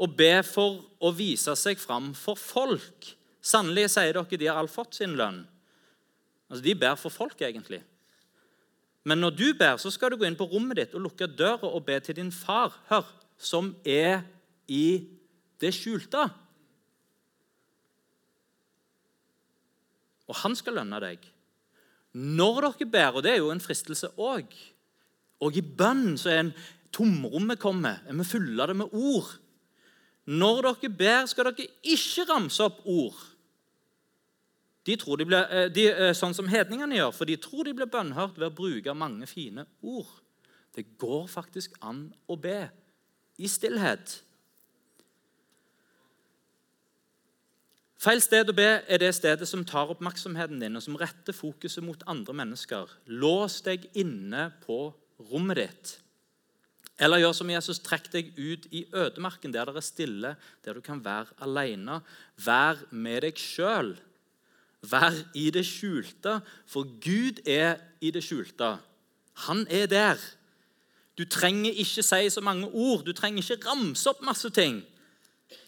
og 0.00 0.16
be 0.18 0.40
for 0.46 0.81
å 0.98 1.12
vise 1.14 1.55
seg 1.59 1.79
fram 1.79 2.11
for 2.16 2.38
folk. 2.38 3.12
Sannelig 3.40 3.92
sier 3.94 4.16
dere 4.16 4.40
de 4.40 4.48
har 4.48 4.59
alt 4.59 4.72
fått 4.72 4.98
sin 4.98 5.14
lønn. 5.18 5.44
Altså, 6.50 6.64
De 6.64 6.74
ber 6.74 6.96
for 6.98 7.14
folk, 7.14 7.38
egentlig. 7.40 7.83
Men 9.07 9.22
når 9.22 9.37
du 9.37 9.46
ber, 9.57 9.79
så 9.81 9.92
skal 9.92 10.11
du 10.11 10.18
gå 10.20 10.26
inn 10.29 10.37
på 10.37 10.48
rommet 10.50 10.76
ditt 10.76 10.96
og 10.96 11.07
lukke 11.07 11.29
døra 11.31 11.70
og 11.70 11.85
be 11.87 11.96
til 12.05 12.18
din 12.18 12.33
far, 12.35 12.74
hør, 12.90 13.07
som 13.38 13.72
er 13.87 14.24
i 14.68 15.07
det 15.61 15.70
skjulte. 15.76 16.26
Og 20.29 20.37
han 20.42 20.57
skal 20.59 20.76
lønne 20.81 21.00
deg. 21.03 21.24
Når 22.12 22.61
dere 22.66 22.90
ber, 22.90 23.16
og 23.16 23.24
det 23.24 23.37
er 23.37 23.40
jo 23.40 23.55
en 23.55 23.62
fristelse 23.62 24.11
òg 24.18 24.50
Og 25.40 25.57
i 25.57 25.62
bønn 25.64 26.18
så 26.20 26.33
er 26.33 26.42
en 26.44 26.55
tomrommet 26.92 27.61
kommer. 27.61 28.03
Er 28.07 28.16
vi 28.18 28.26
fylle 28.29 28.66
det 28.66 28.76
med 28.76 28.92
ord? 28.92 29.31
Når 30.31 30.62
dere 30.66 30.90
ber, 30.94 31.26
skal 31.26 31.50
dere 31.50 31.68
ikke 31.83 32.26
ramse 32.29 32.62
opp 32.64 32.83
ord. 32.85 33.18
De 34.87 34.96
tror 34.96 35.16
de 35.16 35.26
blir, 35.29 35.44
eh, 35.50 35.68
de, 35.68 35.87
eh, 35.88 36.14
sånn 36.14 36.35
som 36.35 36.48
hedningene 36.48 36.96
gjør, 36.96 37.12
for 37.14 37.24
de 37.24 37.37
tror 37.37 37.64
de 37.64 37.74
blir 37.74 37.87
bønnhørt 37.87 38.38
ved 38.38 38.50
å 38.50 38.55
bruke 38.55 38.94
mange 38.94 39.26
fine 39.26 39.66
ord. 39.83 40.09
Det 40.74 40.98
går 40.98 41.26
faktisk 41.29 41.76
an 41.83 42.12
å 42.29 42.40
be 42.40 42.70
i 43.38 43.46
stillhet. 43.46 44.22
Feil 48.00 48.20
sted 48.20 48.48
å 48.48 48.57
be 48.57 48.83
er 48.88 48.98
det 48.98 49.14
stedet 49.14 49.46
som 49.48 49.64
tar 49.64 49.90
oppmerksomheten 49.92 50.59
din 50.61 50.76
og 50.76 50.83
som 50.83 50.96
retter 50.96 51.33
fokuset 51.37 51.85
mot 51.85 52.03
andre 52.07 52.33
mennesker. 52.33 52.88
Lås 53.07 53.61
deg 53.61 53.90
inne 53.94 54.55
på 54.64 54.94
rommet 55.30 55.61
ditt. 55.61 55.96
Eller 57.00 57.22
gjør 57.22 57.33
som 57.37 57.50
Jesus, 57.50 57.80
trekk 57.80 58.11
deg 58.12 58.35
ut 58.37 58.66
i 58.76 58.85
ødemarken, 58.92 59.52
der 59.54 59.68
det 59.68 59.80
er 59.80 59.85
stille, 59.85 60.35
der 60.64 60.76
du 60.76 60.83
kan 60.85 61.00
være 61.04 61.33
alene. 61.40 62.00
Vær 62.37 62.83
med 62.90 63.24
deg 63.24 63.40
sjøl. 63.40 63.94
Vær 64.85 65.16
i 65.37 65.48
det 65.52 65.64
skjulte, 65.68 66.38
for 66.68 66.88
Gud 67.04 67.40
er 67.48 67.80
i 68.00 68.12
det 68.12 68.22
skjulte. 68.24 68.74
Han 69.46 69.64
er 69.70 69.88
der. 69.88 70.20
Du 71.16 71.24
trenger 71.24 71.72
ikke 71.72 72.04
si 72.04 72.28
så 72.33 72.40
mange 72.40 72.68
ord, 72.68 73.04
du 73.04 73.12
trenger 73.12 73.42
ikke 73.44 73.68
ramse 73.68 74.09
opp 74.11 74.22
masse 74.24 74.48
ting. 74.56 74.83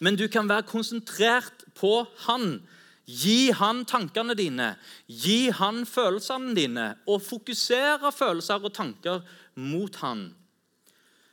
Men 0.01 0.17
du 0.17 0.29
kan 0.29 0.49
være 0.49 0.69
konsentrert 0.69 1.65
på 1.77 2.05
Han. 2.29 2.61
Gi 3.03 3.51
han 3.51 3.83
tankene 3.85 4.35
dine, 4.39 4.77
gi 5.11 5.51
han 5.51 5.83
følelsene 5.87 6.55
dine, 6.55 6.85
og 7.11 7.19
fokusere 7.27 8.13
følelser 8.15 8.63
og 8.63 8.73
tanker 8.77 9.25
mot 9.59 9.97
han. 10.03 10.31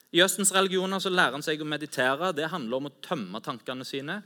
I 0.10 0.23
Østens 0.25 0.51
religioner 0.55 1.01
så 1.01 1.12
lærer 1.13 1.38
han 1.38 1.45
seg 1.45 1.62
å 1.62 1.67
meditere. 1.69 2.32
Det 2.34 2.49
handler 2.49 2.79
om 2.79 2.89
å 2.89 2.95
tømme 3.05 3.41
tankene 3.45 3.86
sine. 3.86 4.21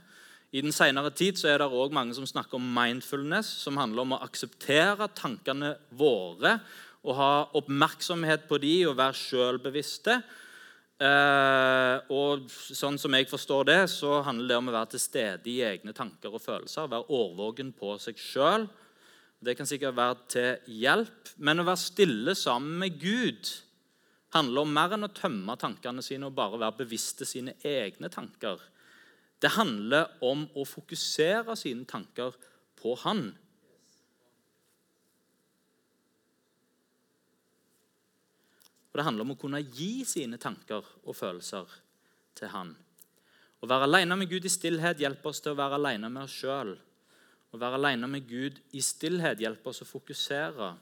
I 0.54 0.62
den 0.62 0.72
senere 0.72 1.10
tid 1.10 1.36
så 1.36 1.50
er 1.50 1.58
det 1.60 1.66
også 1.66 1.96
mange 1.96 2.14
som 2.16 2.26
snakker 2.28 2.60
om 2.60 2.72
mindfulness, 2.76 3.48
som 3.64 3.76
handler 3.80 4.04
om 4.04 4.14
å 4.14 4.22
akseptere 4.24 5.10
tankene 5.18 5.74
våre 5.98 6.60
og 7.04 7.18
ha 7.18 7.32
oppmerksomhet 7.58 8.46
på 8.48 8.60
de 8.62 8.78
og 8.88 8.96
være 8.96 9.18
sjølbevisste. 9.18 10.14
Eh, 11.04 11.96
og 12.14 12.46
sånn 12.48 12.96
som 13.02 13.16
jeg 13.18 13.28
forstår 13.28 13.66
det, 13.68 13.80
så 13.92 14.22
handler 14.24 14.52
det 14.54 14.60
om 14.60 14.70
å 14.70 14.76
være 14.76 14.94
til 14.94 15.02
stede 15.02 15.50
i 15.50 15.58
egne 15.66 15.92
tanker 15.96 16.32
og 16.32 16.42
følelser. 16.44 16.88
Være 16.88 17.10
årvåken 17.12 17.74
på 17.76 17.98
seg 18.00 18.22
sjøl. 18.22 18.68
Det 19.44 19.56
kan 19.58 19.68
sikkert 19.68 19.98
være 19.98 20.16
til 20.32 20.78
hjelp. 20.80 21.34
Men 21.44 21.60
å 21.60 21.68
være 21.68 21.82
stille 21.82 22.38
sammen 22.38 22.78
med 22.86 22.96
Gud 23.02 23.50
handler 24.34 24.64
om 24.64 24.74
mer 24.74 24.96
enn 24.96 25.06
å 25.06 25.12
tømme 25.14 25.54
tankene 25.60 26.02
sine 26.02 26.28
og 26.28 26.36
bare 26.36 26.60
være 26.60 26.82
bevisste 26.82 27.26
sine 27.28 27.54
egne 27.64 28.10
tanker. 28.12 28.60
Det 29.40 29.52
handler 29.54 30.16
om 30.24 30.46
å 30.56 30.64
fokusere 30.66 31.56
sine 31.58 31.86
tanker 31.88 32.36
på 32.80 32.94
Han. 33.04 33.26
Og 38.94 38.98
det 39.00 39.04
handler 39.08 39.26
om 39.26 39.34
å 39.34 39.38
kunne 39.40 39.58
gi 39.62 40.04
sine 40.06 40.38
tanker 40.38 40.86
og 41.02 41.16
følelser 41.18 41.70
til 42.38 42.50
Han. 42.54 42.72
Å 43.58 43.68
være 43.68 43.88
alene 43.88 44.16
med 44.20 44.30
Gud 44.30 44.46
i 44.46 44.52
stillhet 44.52 45.00
hjelper 45.02 45.32
oss 45.32 45.40
til 45.42 45.54
å 45.54 45.58
være 45.58 45.78
alene 45.80 46.10
med 46.12 46.26
oss 46.26 46.34
sjøl. 46.42 46.74
Å 47.54 47.58
være 47.58 47.78
alene 47.80 48.10
med 48.10 48.26
Gud 48.28 48.58
i 48.74 48.82
stillhet 48.82 49.40
hjelper 49.42 49.72
oss 49.72 49.82
å 49.82 49.88
fokusere. 49.88 50.72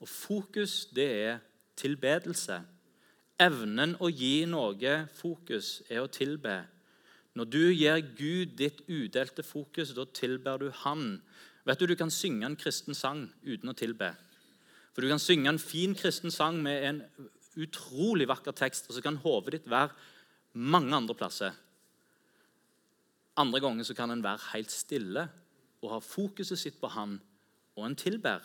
Og 0.00 0.08
fokus, 0.08 0.86
det 0.94 1.08
er 1.26 1.40
tilbedelse. 1.80 2.60
Evnen 3.40 3.94
å 4.04 4.10
gi 4.12 4.44
noe 4.44 4.96
fokus 5.16 5.80
er 5.88 6.02
å 6.02 6.10
tilbe. 6.12 6.58
Når 7.38 7.46
du 7.48 7.62
gir 7.72 8.02
Gud 8.18 8.56
ditt 8.58 8.82
udelte 8.90 9.44
fokus, 9.46 9.94
da 9.96 10.04
tilber 10.04 10.60
du 10.60 10.68
Han. 10.82 11.22
Vet 11.64 11.78
Du 11.78 11.86
du 11.86 11.96
kan 11.96 12.10
synge 12.10 12.44
en 12.46 12.56
kristen 12.56 12.94
sang 12.94 13.30
uten 13.42 13.70
å 13.70 13.76
tilbe. 13.76 14.12
For 14.92 15.00
Du 15.00 15.08
kan 15.08 15.22
synge 15.22 15.48
en 15.48 15.58
fin 15.58 15.94
kristen 15.94 16.30
sang 16.30 16.60
med 16.62 16.84
en 16.84 17.02
utrolig 17.56 18.28
vakker 18.28 18.52
tekst, 18.52 18.88
og 18.88 18.94
så 18.94 19.02
kan 19.02 19.16
hodet 19.16 19.52
ditt 19.52 19.70
være 19.70 19.94
mange 20.52 20.94
andre 20.96 21.14
plasser. 21.14 21.52
Andre 23.36 23.60
ganger 23.60 23.84
så 23.84 23.94
kan 23.94 24.10
en 24.10 24.22
være 24.22 24.52
helt 24.52 24.70
stille 24.70 25.28
og 25.80 25.92
ha 25.94 26.00
fokuset 26.04 26.58
sitt 26.58 26.80
på 26.80 26.90
Han, 26.92 27.20
og 27.76 27.86
en 27.86 27.96
tilber. 27.96 28.42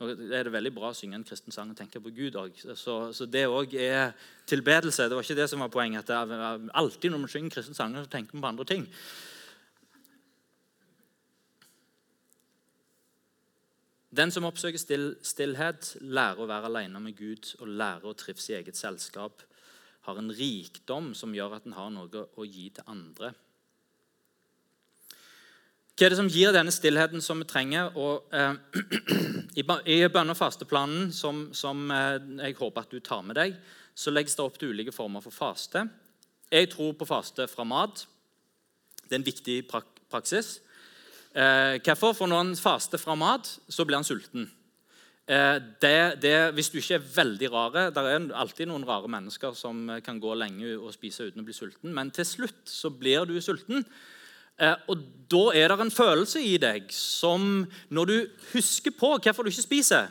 Det 0.00 0.32
er 0.32 0.46
det 0.48 0.52
veldig 0.54 0.70
bra 0.72 0.94
å 0.94 0.96
synge 0.96 1.18
en 1.18 1.24
kristen 1.28 1.52
sang 1.52 1.74
og 1.74 1.76
tenke 1.76 2.00
på 2.00 2.12
Gud 2.16 2.36
òg. 2.40 2.54
Så, 2.56 2.94
så, 3.12 3.26
det 3.28 3.42
òg 3.52 3.74
er 3.76 4.14
tilbedelse. 4.48 5.10
Det 5.10 5.18
var 5.18 5.26
ikke 5.26 5.36
det 5.36 5.48
som 5.52 5.60
var 5.60 5.72
poenget. 5.74 6.08
at 6.08 6.30
det 6.30 6.70
Alltid 6.72 7.12
når 7.12 7.26
vi 7.26 7.32
synger 7.34 7.52
kristen 7.52 7.76
sanger, 7.76 8.06
så 8.06 8.12
tenker 8.14 8.32
vi 8.32 8.40
på 8.40 8.48
andre 8.48 8.64
ting. 8.64 8.86
Den 14.10 14.32
som 14.32 14.48
oppsøker 14.48 14.80
still, 14.80 15.12
stillhet, 15.22 15.92
lærer 16.00 16.40
å 16.40 16.48
være 16.48 16.72
alene 16.72 17.04
med 17.04 17.20
Gud 17.20 17.52
og 17.60 17.68
lærer 17.68 18.08
å 18.08 18.16
trives 18.16 18.48
i 18.50 18.56
eget 18.56 18.80
selskap, 18.80 19.44
har 20.08 20.16
en 20.18 20.32
rikdom 20.32 21.12
som 21.14 21.36
gjør 21.36 21.60
at 21.60 21.68
en 21.68 21.76
har 21.76 21.92
noe 21.92 22.24
å 22.40 22.48
gi 22.48 22.70
til 22.74 22.88
andre. 22.88 23.34
Hva 26.00 26.06
er 26.06 26.14
det 26.14 26.16
som 26.16 26.28
gir 26.32 26.54
denne 26.56 26.72
stillheten 26.72 27.20
som 27.20 27.42
vi 27.42 27.44
trenger? 27.44 27.90
Og, 28.00 28.22
eh, 28.32 28.54
I, 29.60 29.64
bønne- 30.08 30.32
og 30.32 30.38
fasteplanen, 30.38 31.10
som, 31.12 31.42
som 31.52 31.82
eh, 31.92 32.14
jeg 32.46 32.54
håper 32.56 32.86
at 32.86 32.94
du 32.94 33.02
tar 33.04 33.20
med 33.20 33.36
deg, 33.36 33.58
så 33.92 34.08
legges 34.08 34.32
det 34.38 34.46
opp 34.46 34.54
til 34.56 34.70
ulike 34.72 34.94
former 34.96 35.20
for 35.20 35.34
faste. 35.36 35.82
Jeg 36.48 36.70
tror 36.72 36.94
på 36.96 37.04
faste 37.04 37.44
fra 37.52 37.66
mat. 37.68 38.06
Det 39.02 39.12
er 39.12 39.18
en 39.20 39.26
viktig 39.26 39.56
prak 39.68 39.90
praksis. 40.08 40.62
Eh, 41.36 41.76
hvorfor? 41.84 42.14
For 42.16 42.32
når 42.32 42.40
han 42.46 42.54
faster 42.56 43.02
fra 43.02 43.18
mat, 43.20 43.50
så 43.68 43.84
blir 43.84 44.00
han 44.00 44.08
sulten. 44.08 44.46
Eh, 45.28 45.58
det, 45.84 46.22
det, 46.24 46.32
hvis 46.56 46.72
du 46.72 46.78
ikke 46.80 46.96
er 46.96 47.10
veldig 47.14 47.50
rare 47.52 47.82
Det 47.92 48.02
er 48.02 48.24
alltid 48.40 48.70
noen 48.70 48.86
rare 48.88 49.12
mennesker 49.12 49.52
som 49.52 49.84
eh, 49.90 50.00
kan 50.00 50.16
gå 50.16 50.32
lenge 50.32 50.72
og 50.78 50.96
spise 50.96 51.28
uten 51.28 51.44
å 51.44 51.46
bli 51.46 51.58
sulten, 51.58 51.92
men 51.92 52.08
til 52.08 52.24
slutt 52.24 52.64
så 52.72 52.88
blir 52.88 53.28
du 53.28 53.36
sulten. 53.44 53.84
Eh, 54.60 54.76
og 54.92 55.04
da 55.30 55.44
er 55.56 55.72
det 55.72 55.80
en 55.80 55.94
følelse 55.94 56.42
i 56.42 56.56
deg 56.60 56.90
som 56.92 57.64
Når 57.88 58.04
du 58.04 58.16
husker 58.52 58.92
på 58.92 59.14
hvorfor 59.16 59.46
du 59.46 59.48
ikke 59.48 59.62
spiser 59.62 60.10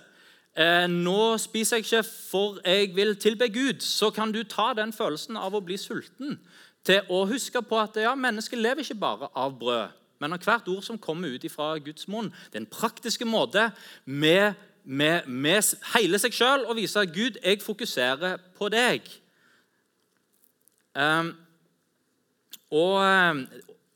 eh, 0.58 0.88
Nå 0.90 1.38
spiser 1.38 1.78
jeg 1.78 1.86
ikke 1.86 2.04
for 2.08 2.58
jeg 2.66 2.96
vil 2.96 3.16
tilbe 3.16 3.50
Gud. 3.54 3.84
Så 3.86 4.10
kan 4.10 4.32
du 4.32 4.44
ta 4.44 4.74
den 4.74 4.94
følelsen 4.94 5.38
av 5.38 5.54
å 5.54 5.62
bli 5.62 5.78
sulten 5.78 6.40
til 6.88 7.06
å 7.12 7.26
huske 7.28 7.62
på 7.62 7.78
at 7.78 7.98
ja, 8.00 8.16
mennesket 8.16 8.58
lever 8.58 8.86
ikke 8.86 9.02
bare 9.02 9.28
av 9.36 9.58
brød 9.60 9.96
men 10.20 10.36
av 10.36 10.44
hvert 10.44 10.68
ord 10.72 10.84
som 10.84 11.00
kommer 11.00 11.32
ut 11.32 11.46
fra 11.52 11.74
Guds 11.80 12.08
munn. 12.12 12.32
Det 12.52 12.60
er 12.60 12.66
en 12.66 12.72
praktisk 12.72 13.24
måte 13.28 13.70
med, 14.04 14.58
med, 14.84 15.28
med 15.28 15.70
hele 15.94 16.20
seg 16.20 16.36
sjøl 16.36 16.66
å 16.68 16.76
vise 16.78 17.00
at 17.00 17.14
Gud, 17.16 17.40
jeg 17.40 17.62
fokuserer 17.64 18.36
på 18.58 18.68
deg. 18.74 19.08
Um, 20.92 21.32
og, 22.70 22.98
ehm, 23.02 23.46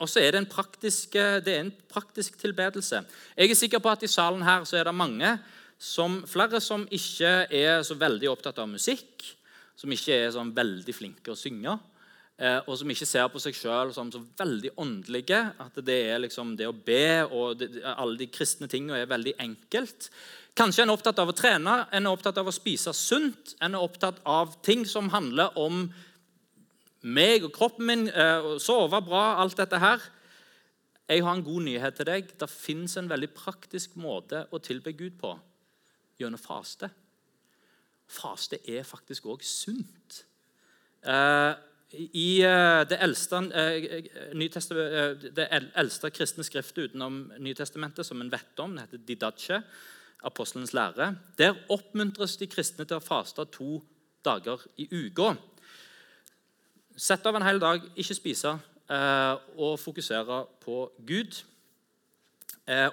og, 0.04 0.10
så 0.12 0.20
er 0.22 0.36
det 0.36 0.44
en, 0.44 0.50
praktisk, 0.52 1.16
det 1.16 1.54
er 1.54 1.63
en 1.63 1.74
praktisk 1.89 2.36
tilbedelse. 2.42 3.02
Jeg 3.38 3.54
er 3.54 3.60
sikker 3.60 3.84
på 3.84 3.92
at 3.94 4.04
i 4.04 4.12
salen 4.12 4.44
her 4.44 4.68
så 4.68 4.78
er 4.80 4.89
det 4.89 4.96
mange 4.96 5.32
som, 5.80 6.22
flere 6.28 6.62
som 6.63 6.86
ikke 6.92 7.32
er 7.48 7.82
så 7.88 7.96
veldig 8.00 8.30
opptatt 8.32 8.60
av 8.60 8.70
musikk, 8.72 9.24
som 9.80 9.92
ikke 9.92 10.20
er 10.26 10.36
sånn 10.36 10.54
veldig 10.56 10.96
flinke 10.96 11.34
å 11.34 11.39
synge. 11.39 11.78
Eh, 12.42 12.60
og 12.66 12.78
som 12.80 12.89
ikke 12.89 13.06
ser 13.06 13.28
på 13.30 13.39
seg 13.42 13.56
sjøl 13.58 13.92
som 13.94 14.10
så 14.13 14.22
veldig 14.39 14.74
åndelige. 14.82 15.39
At 15.62 15.78
det 15.86 16.00
er 16.10 16.24
liksom 16.24 16.56
det 16.60 16.70
å 16.70 16.76
be 16.76 17.26
og 17.30 17.60
det, 17.62 17.70
alle 17.94 18.18
de 18.20 18.30
kristne 18.34 18.70
tingene 18.72 19.04
er 19.04 19.12
veldig 19.12 19.36
enkelt. 19.44 20.10
Kanskje 20.58 20.84
en 20.84 20.94
er 20.94 20.98
opptatt 20.98 21.22
av 21.22 21.32
å 21.32 21.36
trene, 21.38 21.78
en 21.89 22.08
er 22.08 22.13
opptatt 22.13 22.38
av 22.42 22.50
å 22.50 22.54
spise 22.54 22.94
sunt. 22.98 23.56
En 23.62 23.78
er 23.78 23.86
opptatt 23.86 24.22
av 24.30 24.58
ting 24.66 24.86
som 24.89 25.12
handler 25.13 25.56
om 25.58 25.88
meg 27.04 27.44
og 27.44 27.54
kroppen 27.56 27.88
min, 27.88 28.08
eh, 28.08 28.58
sove 28.60 29.02
bra, 29.04 29.42
alt 29.42 29.58
dette 29.58 29.80
her. 29.80 30.00
Jeg 31.10 31.24
har 31.24 31.36
en 31.36 31.44
god 31.44 31.62
nyhet 31.62 31.96
til 31.96 32.06
deg. 32.06 32.39
Det 32.39 32.50
fins 32.50 32.98
en 32.98 33.10
veldig 33.10 33.30
praktisk 33.36 33.96
måte 33.96 34.48
å 34.52 34.62
tilbe 34.63 34.96
Gud 34.96 35.20
på 35.20 35.39
gjennom 36.20 36.39
faste. 36.39 36.89
Faste 38.08 38.60
er 38.68 38.84
faktisk 38.84 39.26
òg 39.26 39.44
sunt. 39.44 40.24
Eh, 41.04 41.56
i 41.94 42.42
eh, 42.42 42.84
det 42.89 42.98
eldste, 43.04 43.42
det 45.36 45.48
eldste 45.76 46.10
kristne 46.10 46.44
skriftet 46.44 46.89
utenom 46.89 47.32
Nytestamentet 47.38 48.06
som 48.06 48.22
en 48.22 48.32
vet 48.32 48.60
om, 48.60 48.74
det 48.74 48.88
heter 48.88 49.04
Didache, 49.06 49.63
apostelens 50.24 50.74
lære, 50.74 51.16
der 51.38 51.60
oppmuntres 51.70 52.38
de 52.39 52.48
kristne 52.48 52.88
til 52.88 52.98
å 52.98 53.04
faste 53.04 53.44
to 53.52 53.82
dager 54.24 54.63
i 54.80 54.88
uka. 54.88 55.36
Sette 56.95 57.29
av 57.29 57.39
en 57.39 57.45
hel 57.45 57.60
dag, 57.62 57.82
ikke 57.97 58.15
spise, 58.17 58.53
og 59.58 59.79
fokusere 59.79 60.43
på 60.62 60.77
Gud. 61.08 61.39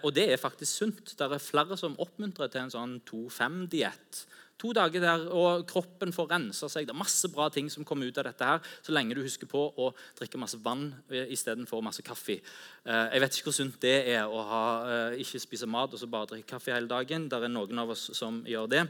Og 0.03 0.15
det 0.17 0.25
er 0.33 0.41
faktisk 0.41 0.73
sunt. 0.73 1.13
Det 1.19 1.27
er 1.27 1.43
flere 1.43 1.77
som 1.77 1.99
oppmuntrer 2.01 2.49
til 2.49 2.63
en 2.63 2.73
sånn 2.73 2.95
2-5-diett 3.11 4.23
To 4.61 4.75
dager 4.77 5.01
der, 5.01 5.23
og 5.33 5.65
kroppen 5.69 6.13
får 6.13 6.27
rensa 6.35 6.69
seg. 6.69 6.85
Det 6.85 6.93
er 6.93 7.01
masse 7.01 7.29
bra 7.33 7.47
ting 7.53 7.71
som 7.73 7.85
kommer 7.87 8.11
ut 8.11 8.19
av 8.21 8.27
dette 8.29 8.45
her, 8.45 8.73
så 8.85 8.93
lenge 8.93 9.17
du 9.17 9.23
husker 9.25 9.49
på 9.49 9.63
å 9.73 9.89
drikke 10.19 10.41
masse 10.41 10.61
vann 10.61 10.91
istedenfor 11.09 11.81
masse 11.85 12.05
kaffe. 12.05 12.41
Eh, 12.85 13.07
jeg 13.15 13.23
vet 13.25 13.39
ikke 13.39 13.49
hvor 13.49 13.57
sunt 13.57 13.79
det 13.81 13.97
er 14.13 14.29
å 14.29 14.43
ha, 14.51 14.65
eh, 14.85 15.21
ikke 15.25 15.41
spise 15.41 15.69
mat 15.71 15.95
og 15.95 16.03
så 16.03 16.11
bare 16.11 16.35
drikke 16.35 16.59
kaffe 16.59 16.75
hele 16.75 16.91
dagen. 16.91 17.29
Det 17.29 17.41
er 17.41 17.49
noen 17.49 17.81
av 17.81 17.95
oss 17.97 18.11
som 18.13 18.45
gjør 18.45 18.69
det. 18.69 18.85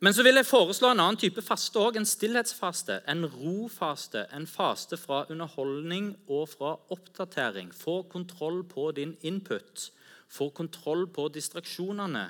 Men 0.00 0.14
så 0.14 0.22
vil 0.22 0.38
jeg 0.38 0.46
foreslå 0.46 0.92
en 0.92 1.00
annen 1.02 1.18
type 1.18 1.42
faste 1.42 1.80
òg. 1.82 1.96
En 1.98 2.06
stillhetsfaste, 2.06 3.00
en 3.10 3.26
rofaste. 3.26 4.26
En 4.34 4.46
faste 4.46 4.96
fra 4.96 5.24
underholdning 5.30 6.12
og 6.28 6.48
fra 6.52 6.76
oppdatering. 6.94 7.72
Få 7.74 8.02
kontroll 8.02 8.62
på 8.68 8.92
din 8.94 9.16
input. 9.20 9.90
Få 10.28 10.50
kontroll 10.54 11.08
på 11.10 11.28
distraksjonene. 11.34 12.28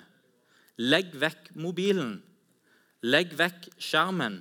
Legg 0.79 1.13
vekk 1.21 1.53
mobilen. 1.61 2.23
Legg 3.03 3.37
vekk 3.37 3.69
skjermen. 3.77 4.41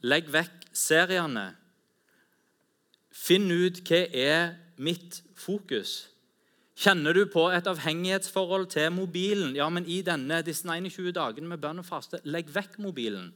Legg 0.00 0.32
vekk 0.32 0.70
seriene. 0.72 1.50
Finn 3.12 3.50
ut 3.50 3.82
hva 3.84 4.04
er 4.14 4.54
mitt 4.78 5.20
fokus. 5.36 6.06
Kjenner 6.78 7.16
du 7.16 7.24
på 7.26 7.48
et 7.50 7.66
avhengighetsforhold 7.66 8.68
til 8.70 8.92
mobilen? 8.94 9.56
Ja, 9.58 9.66
men 9.72 9.86
i 9.90 9.98
denne, 10.06 10.44
disse 10.46 10.68
21 10.68 11.10
dagene 11.16 11.50
med 11.50 11.58
bønn 11.62 11.82
og 11.82 11.88
faste, 11.88 12.20
legg 12.22 12.52
vekk 12.54 12.76
mobilen. 12.84 13.32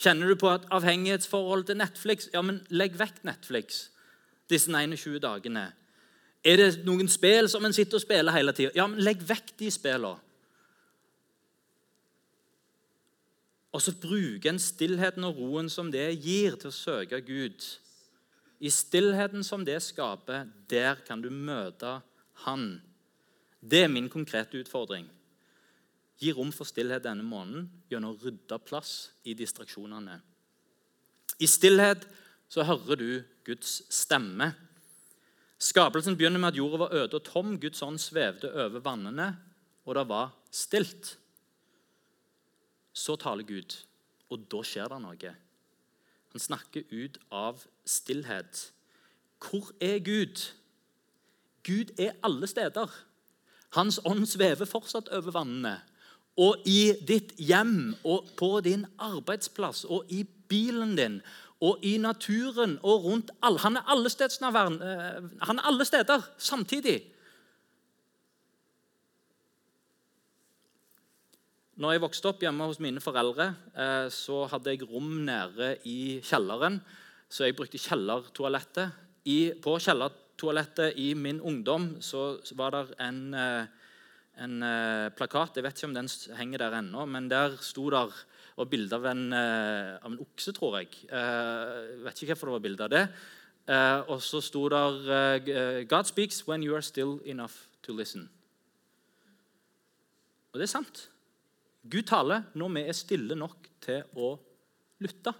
Kjenner 0.00 0.32
du 0.32 0.38
på 0.40 0.48
et 0.48 0.64
avhengighetsforhold 0.72 1.66
til 1.68 1.76
Netflix? 1.82 2.30
Ja, 2.32 2.40
men 2.40 2.62
legg 2.72 2.96
vekk 2.96 3.20
Netflix 3.28 3.88
disse 4.48 4.72
21 4.72 5.20
dagene. 5.20 5.66
Er 6.42 6.58
det 6.58 6.70
noen 6.86 7.10
spill 7.12 7.46
som 7.52 7.64
en 7.64 7.74
sitter 7.76 8.00
og 8.00 8.04
spiller 8.04 8.34
hele 8.34 8.54
tida? 8.56 8.72
Ja, 8.76 8.88
men 8.90 9.04
legg 9.04 9.20
vekk 9.28 9.52
de 9.60 9.68
spillene. 9.72 10.16
Og 13.72 13.80
så 13.80 13.94
bruke 13.96 14.50
en 14.50 14.60
stillheten 14.60 15.24
og 15.24 15.38
roen 15.40 15.70
som 15.72 15.88
det 15.92 16.10
gir, 16.20 16.58
til 16.60 16.68
å 16.68 16.76
søke 16.76 17.22
Gud. 17.24 17.64
I 18.60 18.68
stillheten 18.68 19.44
som 19.46 19.64
det 19.64 19.78
skaper, 19.80 20.44
der 20.68 21.00
kan 21.06 21.22
du 21.24 21.30
møte 21.32 21.94
Han. 22.46 22.80
Det 23.60 23.84
er 23.84 23.92
min 23.92 24.08
konkrete 24.10 24.58
utfordring. 24.60 25.06
Gi 26.22 26.32
rom 26.34 26.52
for 26.54 26.68
stillhet 26.68 27.04
denne 27.04 27.24
måneden 27.26 27.68
gjennom 27.90 28.14
å 28.14 28.20
rydde 28.22 28.58
plass 28.66 29.12
i 29.26 29.34
distraksjonene. 29.38 30.20
I 31.42 31.48
stillhet 31.50 32.04
så 32.52 32.66
hører 32.68 33.00
du 33.00 33.08
Guds 33.46 33.80
stemme. 33.90 34.52
Skapelsen 35.62 36.16
begynner 36.18 36.42
med 36.42 36.52
at 36.52 36.58
jorda 36.58 36.82
var 36.84 36.94
øde 36.98 37.18
og 37.18 37.26
tom. 37.26 37.56
Guds 37.58 37.82
ånd 37.82 38.00
svevde 38.02 38.50
over 38.52 38.82
vannene, 38.82 39.28
og 39.86 39.96
det 39.98 40.06
var 40.10 40.34
stilt. 40.50 41.16
Så 42.92 43.16
taler 43.16 43.46
Gud, 43.46 43.78
og 44.30 44.46
da 44.52 44.62
skjer 44.66 44.90
det 44.92 45.00
noe. 45.02 45.34
Han 46.32 46.40
snakker 46.40 46.86
ut 46.90 47.18
av 47.30 47.62
stillhet. 47.88 48.68
Hvor 49.42 49.72
er 49.82 49.98
Gud? 50.04 50.42
Gud 51.66 51.94
er 51.98 52.16
alle 52.22 52.46
steder. 52.46 52.90
Hans 53.76 54.00
ånd 54.04 54.26
svever 54.28 54.68
fortsatt 54.68 55.08
over 55.14 55.34
vannene. 55.34 55.78
Og 56.40 56.64
i 56.68 56.92
ditt 57.08 57.34
hjem 57.38 57.94
og 58.08 58.32
på 58.38 58.60
din 58.64 58.86
arbeidsplass 58.98 59.84
og 59.84 60.08
i 60.12 60.24
bilen 60.24 60.96
din 60.96 61.20
og 61.62 61.84
i 61.86 61.94
naturen 62.00 62.78
og 62.82 63.04
rundt 63.04 63.30
alle. 63.44 63.60
Han 63.62 63.76
er 63.78 63.86
alle, 63.86 64.10
han 65.42 65.58
er 65.58 65.66
alle 65.68 65.84
steder 65.86 66.24
samtidig. 66.38 66.98
Når 71.82 71.94
jeg 71.94 72.02
vokste 72.02 72.28
opp 72.28 72.42
hjemme 72.44 72.66
hos 72.68 72.80
mine 72.82 73.00
foreldre, 73.00 73.54
eh, 73.74 74.08
så 74.12 74.44
hadde 74.50 74.74
jeg 74.74 74.84
rom 74.90 75.22
nede 75.24 75.76
i 75.88 76.20
kjelleren. 76.22 76.80
Så 77.28 77.46
jeg 77.46 77.56
brukte 77.56 77.78
kjellertoalettet. 77.78 78.92
på 79.24 79.54
på 79.62 79.78
kjellertoalettet 80.42 80.98
i 80.98 81.14
min 81.14 81.40
ungdom 81.40 82.00
så 82.02 82.40
var 82.58 82.70
det 82.74 82.94
en, 83.00 83.34
eh, 83.34 83.66
en 84.42 84.62
eh, 84.62 85.10
plakat. 85.14 85.56
Jeg 85.56 85.64
vet 85.64 85.78
ikke 85.78 85.86
om 85.86 85.94
den 85.94 86.08
henger 86.36 86.58
der 86.58 86.78
ennå, 86.78 87.06
men 87.06 87.28
der 87.28 87.56
sto 87.60 87.90
der 87.90 88.10
og 88.56 88.68
bilde 88.68 88.94
av, 88.94 89.06
av, 89.06 90.10
en 90.10 90.18
okse, 90.20 90.52
tror 90.52 90.76
jeg. 90.78 91.06
Jeg 91.08 92.02
vet 92.04 92.18
ikke 92.20 92.34
hvorfor 92.34 92.50
det 92.50 92.52
var 92.52 92.64
bilde 92.66 92.84
av 92.84 92.90
det. 92.92 93.06
Og 94.12 94.20
så 94.20 94.42
sto 94.44 94.68
der 94.68 95.38
'God 95.88 96.04
speaks 96.04 96.46
when 96.46 96.62
you 96.62 96.74
are 96.74 96.82
still 96.82 97.18
enough 97.24 97.54
to 97.82 97.92
listen'. 97.92 98.28
Og 100.52 100.60
det 100.60 100.62
er 100.62 100.66
sant. 100.66 101.10
Gud 101.88 102.02
taler 102.02 102.42
når 102.54 102.68
vi 102.68 102.80
er 102.80 102.92
stille 102.92 103.34
nok 103.34 103.56
til 103.80 104.04
å 104.14 104.36
lytte. 105.00 105.32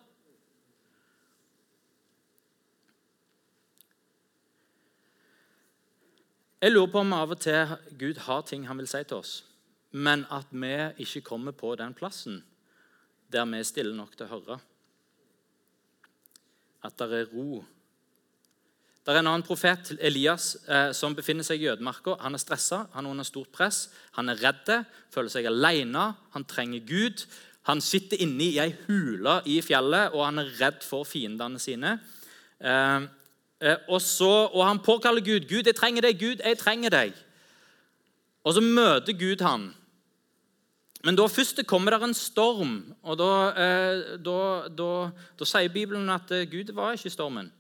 Jeg 6.63 6.71
lurer 6.71 6.93
på 6.93 7.01
om 7.03 7.13
av 7.17 7.33
og 7.35 7.41
til 7.43 7.73
Gud 7.99 8.21
har 8.29 8.45
ting 8.47 8.69
han 8.69 8.79
vil 8.79 8.87
si 8.87 9.01
til 9.03 9.19
oss, 9.19 9.33
men 9.91 10.23
at 10.31 10.53
vi 10.55 10.71
ikke 11.03 11.25
kommer 11.33 11.57
på 11.59 11.75
den 11.81 11.95
plassen 11.99 12.43
der 13.33 13.49
vi 13.51 13.59
er 13.59 13.67
stille 13.67 13.97
nok 13.97 14.13
til 14.15 14.29
å 14.29 14.35
høre. 14.37 14.59
At 16.87 16.95
det 17.01 17.09
er 17.19 17.31
ro 17.33 17.65
det 19.03 19.11
er 19.11 19.19
en 19.19 19.33
annen 19.33 19.43
profet, 19.43 19.89
Elias, 19.99 20.53
eh, 20.71 20.93
som 20.95 21.15
befinner 21.19 21.43
seg 21.43 21.59
i 21.59 21.67
ødemarka. 21.73 22.15
Han 22.23 22.37
er 22.37 22.39
stressa, 22.39 22.85
han 22.93 23.09
er 23.09 23.11
under 23.11 23.27
stort 23.27 23.51
press, 23.51 23.89
han 24.15 24.31
er 24.31 24.39
redd, 24.39 24.69
føler 25.11 25.33
seg 25.33 25.49
alene, 25.51 26.05
han 26.31 26.47
trenger 26.47 26.85
Gud. 26.87 27.25
Han 27.67 27.83
sitter 27.83 28.23
inne 28.23 28.47
i 28.47 28.61
ei 28.63 28.69
hule 28.85 29.41
i 29.51 29.57
fjellet, 29.59 30.15
og 30.15 30.23
han 30.29 30.39
er 30.39 30.55
redd 30.61 30.87
for 30.87 31.03
fiendene 31.03 31.59
sine. 31.59 31.97
Eh, 33.63 33.79
og, 33.89 34.01
så, 34.03 34.49
og 34.51 34.67
han 34.67 34.83
påkaller 34.83 35.23
Gud. 35.23 35.47
'Gud, 35.49 35.67
jeg 35.67 35.77
trenger 35.79 36.03
deg. 36.03 36.19
Gud, 36.19 36.43
jeg 36.45 36.59
trenger 36.59 36.91
deg.' 36.91 37.15
Og 38.45 38.55
så 38.55 38.61
møter 38.61 39.15
Gud 39.15 39.41
han. 39.47 39.71
Men 41.05 41.17
da 41.17 41.27
først 41.27 41.63
kommer 41.67 41.95
det 41.95 42.03
en 42.03 42.15
storm, 42.15 42.95
og 43.03 43.19
da, 43.19 43.33
eh, 43.55 44.19
da, 44.23 44.39
da, 44.71 45.11
da 45.39 45.47
sier 45.47 45.71
Bibelen 45.71 46.11
at 46.11 46.31
eh, 46.31 46.47
Gud 46.51 46.75
var 46.75 46.95
ikke 46.95 47.11
i 47.11 47.15
stormen 47.15 47.53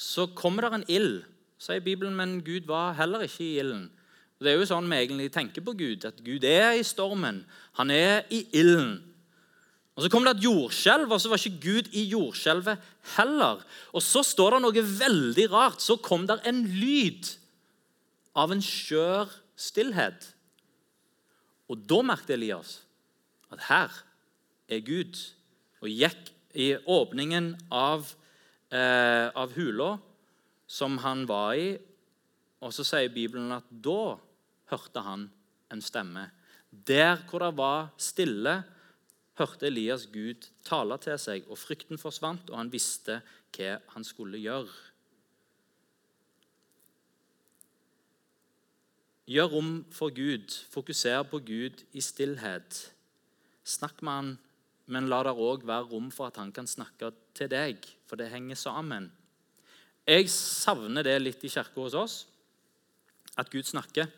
så 0.00 0.26
kommer 0.26 0.64
det 0.64 0.74
en 0.74 0.88
ild. 0.88 1.22
Sier 1.60 1.82
Bibelen, 1.84 2.14
men 2.16 2.40
Gud 2.44 2.66
var 2.66 2.94
heller 2.96 3.26
ikke 3.26 3.44
i 3.44 3.58
ilden. 3.60 3.90
Det 4.40 4.48
er 4.48 4.56
jo 4.56 4.68
sånn 4.68 4.88
vi 4.88 4.96
egentlig 4.96 5.28
tenker 5.34 5.64
på 5.64 5.74
Gud, 5.76 6.06
at 6.08 6.22
Gud 6.24 6.44
er 6.48 6.78
i 6.78 6.86
stormen. 6.86 7.42
Han 7.76 7.92
er 7.92 8.24
i 8.32 8.46
ilden. 8.56 9.02
Og 10.00 10.06
Så 10.06 10.08
kom 10.08 10.24
det 10.24 10.38
et 10.38 10.46
jordskjelv, 10.46 11.10
og 11.12 11.20
så 11.20 11.28
var 11.28 11.36
ikke 11.36 11.60
Gud 11.60 11.88
i 11.92 12.06
jordskjelvet 12.08 12.80
heller. 13.18 13.60
Og 13.92 14.00
Så 14.00 14.22
står 14.24 14.56
det 14.56 14.62
noe 14.64 14.84
veldig 15.04 15.44
rart. 15.52 15.84
Så 15.84 15.98
kom 16.00 16.24
det 16.24 16.38
en 16.48 16.62
lyd 16.64 17.28
av 18.32 18.54
en 18.54 18.64
skjør 18.64 19.28
stillhet. 19.60 20.30
Og 21.68 21.84
da 21.84 22.00
merket 22.00 22.32
Elias 22.38 22.78
at 23.52 23.66
her 23.68 24.00
er 24.72 24.80
Gud, 24.86 25.20
og 25.84 25.92
gikk 25.92 26.32
i 26.56 26.72
åpningen 26.80 27.52
av 27.68 28.08
eh, 28.72 29.28
av 29.28 29.52
hula 29.52 29.98
som 30.70 30.96
han 31.04 31.26
var 31.28 31.60
i. 31.60 31.74
Og 32.64 32.72
så 32.72 32.86
sier 32.86 33.12
Bibelen 33.12 33.52
at 33.52 33.68
da 33.68 34.16
hørte 34.72 35.04
han 35.04 35.28
en 35.68 35.84
stemme. 35.84 36.30
Der 36.70 37.20
hvor 37.28 37.44
det 37.44 37.56
var 37.58 37.90
stille, 38.00 38.62
hørte 39.40 39.66
Elias 39.66 40.06
Gud 40.12 40.46
tale 40.66 40.98
til 41.02 41.18
seg, 41.18 41.48
og 41.48 41.58
frykten 41.58 41.98
forsvant, 41.98 42.52
og 42.52 42.60
han 42.60 42.72
visste 42.72 43.20
hva 43.56 43.78
han 43.94 44.06
skulle 44.06 44.38
gjøre. 44.38 44.70
Gjør 49.30 49.50
rom 49.52 49.74
for 49.94 50.14
Gud, 50.14 50.54
fokuser 50.70 51.24
på 51.30 51.42
Gud 51.46 51.84
i 51.94 52.02
stillhet. 52.02 52.80
Snakk 53.64 54.00
med 54.02 54.16
han 54.16 54.30
men 54.90 55.06
la 55.10 55.22
det 55.22 55.36
òg 55.38 55.62
være 55.66 55.86
rom 55.92 56.10
for 56.10 56.30
at 56.30 56.38
han 56.40 56.50
kan 56.52 56.66
snakke 56.66 57.12
til 57.36 57.50
deg, 57.50 57.84
for 58.10 58.18
det 58.18 58.30
henger 58.32 58.58
sammen. 58.58 59.06
Jeg 60.08 60.26
savner 60.32 61.06
det 61.06 61.14
litt 61.20 61.44
i 61.46 61.50
kirka 61.52 61.78
hos 61.78 61.94
oss, 61.94 62.16
at 63.38 63.50
Gud 63.52 63.68
snakker. 63.68 64.10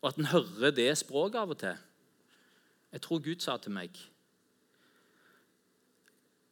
Og 0.00 0.08
at 0.08 0.18
en 0.18 0.30
hører 0.32 0.72
det 0.74 0.88
språket 0.98 1.42
av 1.42 1.52
og 1.52 1.60
til. 1.60 1.76
Jeg 2.92 3.04
tror 3.04 3.22
Gud 3.24 3.40
sa 3.40 3.56
til 3.56 3.72
meg. 3.72 3.96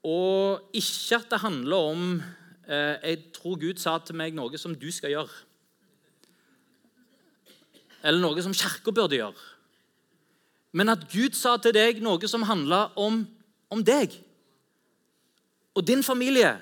Og 0.06 0.72
ikke 0.72 1.18
at 1.20 1.28
det 1.28 1.42
handler 1.42 1.88
om 1.92 2.04
eh, 2.64 2.96
Jeg 3.04 3.18
tror 3.36 3.60
Gud 3.60 3.78
sa 3.78 3.98
til 3.98 4.16
meg 4.16 4.34
noe 4.34 4.58
som 4.58 4.74
du 4.74 4.88
skal 4.92 5.12
gjøre. 5.12 5.46
Eller 8.00 8.22
noe 8.22 8.42
som 8.42 8.56
kirka 8.56 8.94
burde 8.96 9.18
gjøre 9.20 9.50
men 10.72 10.92
at 10.92 11.06
Gud 11.10 11.34
sa 11.34 11.56
til 11.58 11.74
deg 11.74 12.02
noe 12.02 12.30
som 12.30 12.46
handla 12.46 12.90
om, 13.00 13.24
om, 13.70 13.82
deg 13.82 14.14
og 15.74 15.86
din 15.86 16.02
familie. 16.06 16.52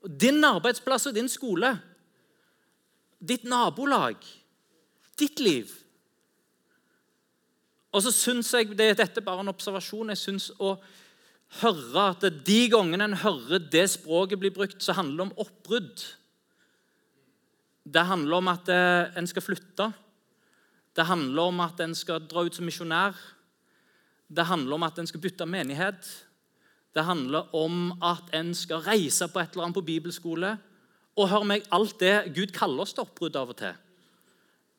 Og 0.00 0.12
din 0.20 0.42
arbeidsplass 0.44 1.08
og 1.10 1.16
din 1.16 1.28
skole. 1.28 1.74
Ditt 3.20 3.44
nabolag. 3.44 4.16
Ditt 5.18 5.42
liv. 5.42 5.70
Og 7.90 8.04
så 8.04 8.12
syns 8.14 8.52
jeg 8.54 8.70
det, 8.78 8.92
Dette 8.98 9.20
er 9.20 9.26
bare 9.26 9.42
en 9.42 9.50
observasjon. 9.50 10.12
Jeg 10.12 10.20
syns 10.20 10.50
å 10.62 10.76
høre 11.60 12.06
at 12.12 12.28
de 12.46 12.60
gangene 12.70 13.08
en 13.08 13.18
hører 13.24 13.62
det 13.72 13.88
språket 13.90 14.38
bli 14.38 14.52
brukt, 14.54 14.78
så 14.82 14.94
handler 14.94 15.16
det 15.16 15.26
om 15.26 15.46
oppbrudd. 15.46 16.04
Det 17.90 18.06
handler 18.06 18.38
om 18.38 18.50
at 18.52 18.70
eh, 18.70 19.18
en 19.18 19.26
skal 19.26 19.42
flytte. 19.42 19.90
Det 20.94 21.06
handler 21.06 21.50
om 21.50 21.62
at 21.64 21.80
en 21.82 21.94
skal 21.96 22.22
dra 22.30 22.44
ut 22.46 22.54
som 22.54 22.66
misjonær. 22.68 23.18
Det 24.30 24.46
handler 24.46 24.76
om 24.76 24.86
at 24.86 24.98
en 24.98 25.08
skal 25.10 25.22
bytte 25.22 25.46
menighet. 25.46 26.06
Det 26.94 27.02
handler 27.06 27.50
om 27.54 27.92
at 28.02 28.30
en 28.34 28.52
skal 28.54 28.82
reise 28.86 29.26
på 29.30 29.40
et 29.40 29.54
eller 29.54 29.68
annet 29.68 29.78
på 29.78 29.86
bibelskole. 29.86 30.54
Og 31.18 31.30
hør 31.30 31.46
meg, 31.46 31.66
alt 31.74 31.98
det 32.02 32.34
Gud 32.36 32.54
kaller 32.54 32.84
oss 32.84 32.94
til 32.94 33.06
oppbrudd 33.06 33.38
av 33.38 33.50
og 33.50 33.58
til. 33.58 33.74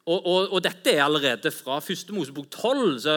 Og, 0.10 0.18
og, 0.26 0.48
og, 0.50 0.60
dette 0.66 0.96
er 0.96 1.04
allerede 1.06 1.52
fra 1.54 1.78
1. 1.78 2.10
Mosebok 2.16 2.48
12. 2.50 3.00
så 3.04 3.16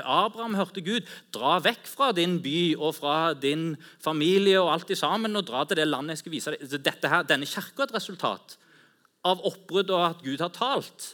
Abraham 0.00 0.54
hørte 0.56 0.80
Gud 0.80 1.04
dra 1.34 1.58
vekk 1.60 1.84
fra 1.90 2.08
din 2.16 2.38
by 2.40 2.72
og 2.78 2.94
fra 2.96 3.34
din 3.36 3.74
familie 4.00 4.60
og 4.62 4.72
alt 4.72 4.94
sammen 4.96 5.36
og 5.36 5.44
dra 5.50 5.66
til 5.68 5.76
det 5.76 5.90
landet 5.90 6.16
jeg 6.16 6.22
skal 6.22 6.32
vise 6.32 6.54
deg. 6.54 6.78
Dette 6.80 7.10
her, 7.12 7.26
denne 7.28 7.48
kirka 7.48 7.84
er 7.84 7.90
et 7.90 7.96
resultat 7.98 8.56
av 9.28 9.44
oppbrudd 9.44 9.92
og 9.92 10.06
at 10.06 10.24
Gud 10.24 10.40
har 10.40 10.54
talt. 10.56 11.12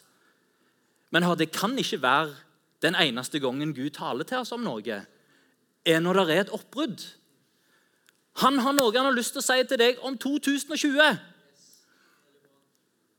Men 1.10 1.26
det 1.40 1.50
kan 1.50 1.74
ikke 1.78 2.02
være 2.02 2.36
den 2.82 2.94
eneste 2.94 3.40
gangen 3.42 3.74
Gud 3.74 3.90
taler 3.98 4.24
til 4.24 4.44
oss 4.44 4.54
om 4.54 4.62
noe, 4.62 5.00
er 5.88 6.00
når 6.04 6.20
det 6.20 6.36
er 6.36 6.44
et 6.44 6.54
oppbrudd. 6.54 7.02
Han 8.44 8.60
har 8.62 8.76
noe 8.76 8.94
han 8.94 9.08
har 9.08 9.16
lyst 9.16 9.34
til 9.34 9.42
å 9.42 9.48
si 9.48 9.58
til 9.66 9.80
deg 9.80 9.98
om 10.06 10.14
2020. 10.14 11.18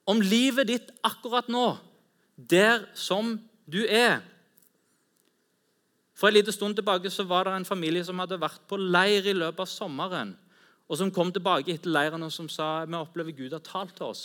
Om 0.09 0.23
livet 0.23 0.69
ditt 0.71 0.91
akkurat 1.03 1.51
nå, 1.51 1.67
der 2.39 2.86
som 2.95 3.38
du 3.67 3.84
er. 3.86 4.21
For 6.19 6.28
En 6.28 6.36
liten 6.36 6.54
stund 6.54 6.75
tilbake 6.75 7.10
så 7.10 7.23
var 7.23 7.47
det 7.47 7.56
en 7.56 7.65
familie 7.65 8.04
som 8.04 8.19
hadde 8.19 8.39
vært 8.39 8.62
på 8.67 8.78
leir 8.80 9.28
i 9.28 9.36
løpet 9.36 9.63
av 9.63 9.71
sommeren, 9.71 10.36
og 10.89 10.97
som 10.97 11.12
kom 11.12 11.32
tilbake 11.32 11.71
etter 11.71 11.91
leiren 11.91 12.23
og 12.25 12.32
som 12.34 12.49
sa 12.49 12.86
vi 12.86 12.97
opplever 12.97 13.36
Gud 13.38 13.54
har 13.56 13.63
talt 13.63 13.95
til 13.95 14.10
oss. 14.10 14.23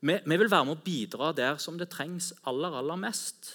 Vi, 0.00 0.14
vi, 0.14 0.36
vil 0.36 0.50
være 0.50 0.66
med 0.68 0.76
å 0.76 0.84
bidra 0.84 1.32
der 1.34 1.56
som 1.58 1.78
det 1.80 1.88
trengs 1.90 2.32
aller, 2.46 2.74
aller 2.78 3.00
mest. 3.00 3.48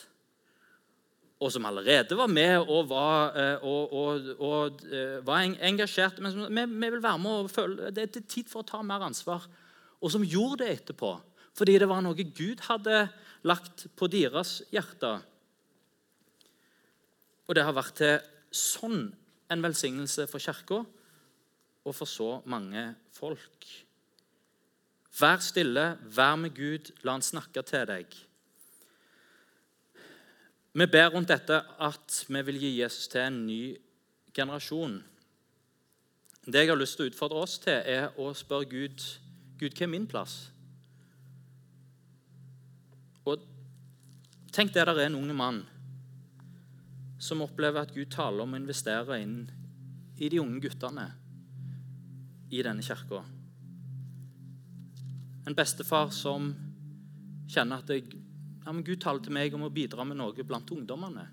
Og 1.42 1.54
som 1.54 1.66
allerede 1.66 2.18
var 2.18 2.30
med 2.30 2.68
og 2.70 2.90
var, 2.90 3.38
eh, 3.38 3.64
og, 3.66 3.94
og, 3.94 4.28
og, 4.38 4.84
eh, 4.92 5.22
var 5.26 5.46
engasjert. 5.46 6.20
Men 6.22 6.50
vi, 6.50 6.66
vi, 6.66 6.90
vil 6.98 7.04
være 7.04 7.22
med 7.22 7.46
og 7.46 7.52
føle 7.54 7.94
det 7.94 8.10
er 8.10 8.26
tid 8.26 8.50
for 8.50 8.62
å 8.62 8.68
ta 8.74 8.82
mer 8.86 9.06
ansvar. 9.08 9.48
og 10.02 10.10
som 10.10 10.24
gjorde 10.26 10.64
det 10.64 10.72
etterpå. 10.74 11.14
Fordi 11.54 11.78
det 11.78 11.88
var 11.90 12.02
noe 12.02 12.16
Gud 12.18 12.64
hadde 12.66 13.04
lagt 13.48 13.88
på 13.98 14.08
deres 14.12 14.62
hjerter. 14.74 15.22
Og 17.48 17.58
det 17.58 17.66
har 17.66 17.76
vært 17.76 17.98
til 18.00 18.18
sånn 18.56 19.10
en 19.52 19.64
velsignelse 19.64 20.28
for 20.32 20.44
Kirka 20.44 20.82
og 21.82 21.96
for 21.98 22.08
så 22.08 22.30
mange 22.50 22.84
folk. 23.16 23.68
Vær 25.20 25.42
stille, 25.44 25.86
vær 26.08 26.38
med 26.40 26.56
Gud, 26.56 26.94
la 27.04 27.18
han 27.18 27.26
snakke 27.26 27.64
til 27.68 27.88
deg. 27.90 28.14
Vi 30.72 30.88
ber 30.88 31.10
rundt 31.12 31.34
dette 31.34 31.58
at 31.84 32.22
vi 32.32 32.44
vil 32.48 32.62
gi 32.62 32.78
Jesus 32.80 33.10
til 33.12 33.26
en 33.26 33.42
ny 33.44 33.64
generasjon. 34.32 35.02
Det 36.48 36.64
jeg 36.64 36.72
har 36.72 36.80
lyst 36.80 36.96
til 36.98 37.10
å 37.10 37.12
utfordre 37.12 37.44
oss 37.44 37.58
til, 37.60 37.76
er 37.76 38.16
å 38.16 38.32
spørre 38.38 38.70
Gud 38.72 39.04
Gud, 39.62 39.76
hva 39.78 39.86
er 39.86 39.92
min 39.94 40.08
plass? 40.10 40.48
Og 43.30 43.44
Tenk 44.52 44.74
det 44.76 44.84
der 44.84 44.98
er 45.00 45.08
en 45.08 45.16
ung 45.16 45.30
mann 45.36 45.62
som 47.22 47.44
opplever 47.46 47.86
at 47.86 47.94
Gud 47.96 48.10
taler 48.12 48.44
om 48.44 48.52
å 48.52 48.60
investere 48.60 49.20
inn 49.24 49.46
i 50.20 50.28
de 50.30 50.42
unge 50.42 50.60
guttene 50.66 51.06
i 52.52 52.60
denne 52.66 52.84
kirka. 52.84 53.22
En 55.48 55.56
bestefar 55.56 56.12
som 56.12 56.50
kjenner 57.52 57.80
at 57.80 57.94
jeg, 57.94 58.10
ja, 58.66 58.74
Gud 58.74 59.00
taler 59.02 59.24
til 59.24 59.36
meg 59.38 59.56
om 59.56 59.64
å 59.64 59.72
bidra 59.72 60.04
med 60.04 60.20
noe 60.20 60.44
blant 60.44 60.74
ungdommene. 60.76 61.24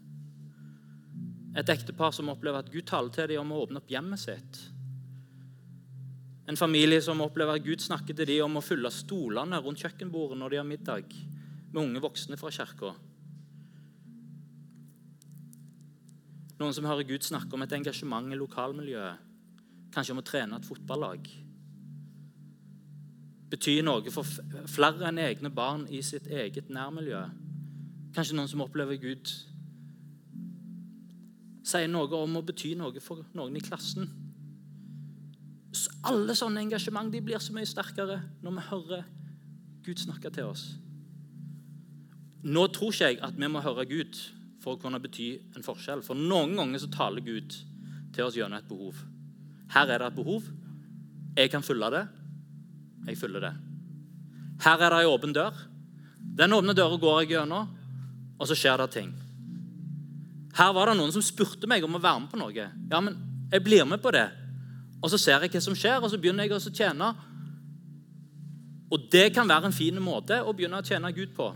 Et 1.59 1.73
ektepar 1.75 2.15
som 2.15 2.31
opplever 2.31 2.63
at 2.63 2.71
Gud 2.71 2.87
taler 2.87 3.11
til 3.11 3.33
dem 3.33 3.43
om 3.43 3.57
å 3.57 3.65
åpne 3.65 3.83
opp 3.83 3.91
hjemmet 3.91 4.23
sitt. 4.23 4.61
En 6.49 6.57
familie 6.57 7.03
som 7.03 7.19
opplever 7.25 7.59
at 7.59 7.67
Gud 7.67 7.83
snakker 7.83 8.15
til 8.15 8.31
dem 8.31 8.47
om 8.47 8.61
å 8.61 8.65
fylle 8.65 8.93
stolene 8.95 9.59
rundt 9.65 9.83
kjøkkenbordet 9.83 10.39
når 10.39 10.55
de 10.55 10.61
har 10.63 10.69
middag 10.69 11.19
med 11.73 11.83
unge 11.83 12.03
voksne 12.03 12.39
fra 12.41 12.53
kirka. 12.55 12.95
Noen 16.59 16.75
som 16.75 16.89
hører 16.89 17.07
Gud 17.07 17.23
snakke 17.23 17.55
om 17.55 17.63
et 17.63 17.75
engasjement 17.77 18.33
i 18.33 18.39
lokalmiljøet. 18.39 19.27
Kanskje 19.95 20.15
om 20.15 20.23
å 20.23 20.27
trene 20.27 20.59
et 20.59 20.67
fotballag. 20.67 21.29
Betyr 23.49 23.85
noe 23.87 24.13
for 24.13 24.27
flere 24.69 25.07
enn 25.09 25.21
egne 25.23 25.53
barn 25.55 25.87
i 25.89 26.03
sitt 26.05 26.27
eget 26.27 26.69
nærmiljø. 26.73 27.23
Kanskje 28.17 28.37
noen 28.37 28.51
som 28.51 28.65
opplever 28.65 28.99
Gud 29.01 29.31
sier 31.69 31.89
noe 31.91 32.09
om 32.17 32.39
å 32.41 32.45
bety 32.45 32.73
noe 32.81 33.01
for 33.05 33.27
noen 33.37 33.57
i 33.59 33.63
klassen. 33.65 34.09
Alle 36.09 36.35
sånne 36.37 36.63
engasjement 36.65 37.13
blir 37.13 37.41
så 37.45 37.55
mye 37.55 37.69
sterkere 37.69 38.19
når 38.43 38.55
vi 38.57 38.69
hører 38.71 39.09
Gud 39.85 40.01
snakke 40.01 40.33
til 40.33 40.49
oss. 40.49 40.71
Nå 42.43 42.67
tror 42.75 42.93
ikke 42.93 43.11
jeg 43.11 43.23
at 43.25 43.39
vi 43.39 43.51
må 43.51 43.63
høre 43.65 43.87
Gud 43.89 44.19
for 44.63 44.77
å 44.77 44.81
kunne 44.81 45.01
bety 45.03 45.33
en 45.57 45.65
forskjell. 45.65 46.05
For 46.07 46.19
noen 46.19 46.55
ganger 46.59 46.83
så 46.83 46.91
taler 46.93 47.25
Gud 47.25 47.57
til 48.15 48.25
oss 48.25 48.37
gjennom 48.39 48.59
et 48.59 48.69
behov. 48.69 48.99
Her 49.75 49.91
er 49.91 50.03
det 50.03 50.11
et 50.11 50.19
behov. 50.19 50.47
Jeg 51.39 51.51
kan 51.53 51.65
fylle 51.65 51.91
det. 51.95 52.05
Jeg 53.09 53.19
fyller 53.19 53.49
det. 53.49 53.55
Her 54.65 54.83
er 54.83 54.95
det 54.95 55.03
ei 55.03 55.11
åpen 55.11 55.35
dør. 55.35 55.55
Den 56.39 56.55
åpne 56.55 56.75
døra 56.75 56.99
går 56.99 57.23
jeg 57.23 57.33
gjennom, 57.37 57.71
og 58.39 58.47
så 58.47 58.57
skjer 58.59 58.79
det 58.83 58.91
ting. 58.95 59.13
Her 60.59 60.75
var 60.75 60.91
det 60.91 60.99
noen 60.99 61.15
som 61.15 61.23
spurte 61.23 61.69
meg 61.71 61.85
om 61.87 61.97
å 61.99 62.03
være 62.03 62.23
med 62.23 62.31
på 62.33 62.41
noe. 62.41 62.67
Ja, 62.91 63.01
men 63.03 63.17
jeg 63.53 63.65
blir 63.65 63.87
med 63.87 64.03
på 64.03 64.13
det. 64.15 64.27
Og 65.03 65.11
så 65.13 65.19
ser 65.21 65.45
jeg 65.45 65.53
hva 65.55 65.63
som 65.63 65.77
skjer, 65.79 66.01
og 66.03 66.11
så 66.11 66.19
begynner 66.19 66.47
jeg 66.47 66.57
å 66.59 66.75
tjene. 66.75 67.13
Og 68.91 69.07
det 69.13 69.29
kan 69.37 69.49
være 69.49 69.71
en 69.71 69.77
fin 69.77 69.99
måte 70.03 70.41
å 70.43 70.55
begynne 70.57 70.81
å 70.81 70.87
tjene 70.87 71.13
Gud 71.15 71.35
på. 71.37 71.53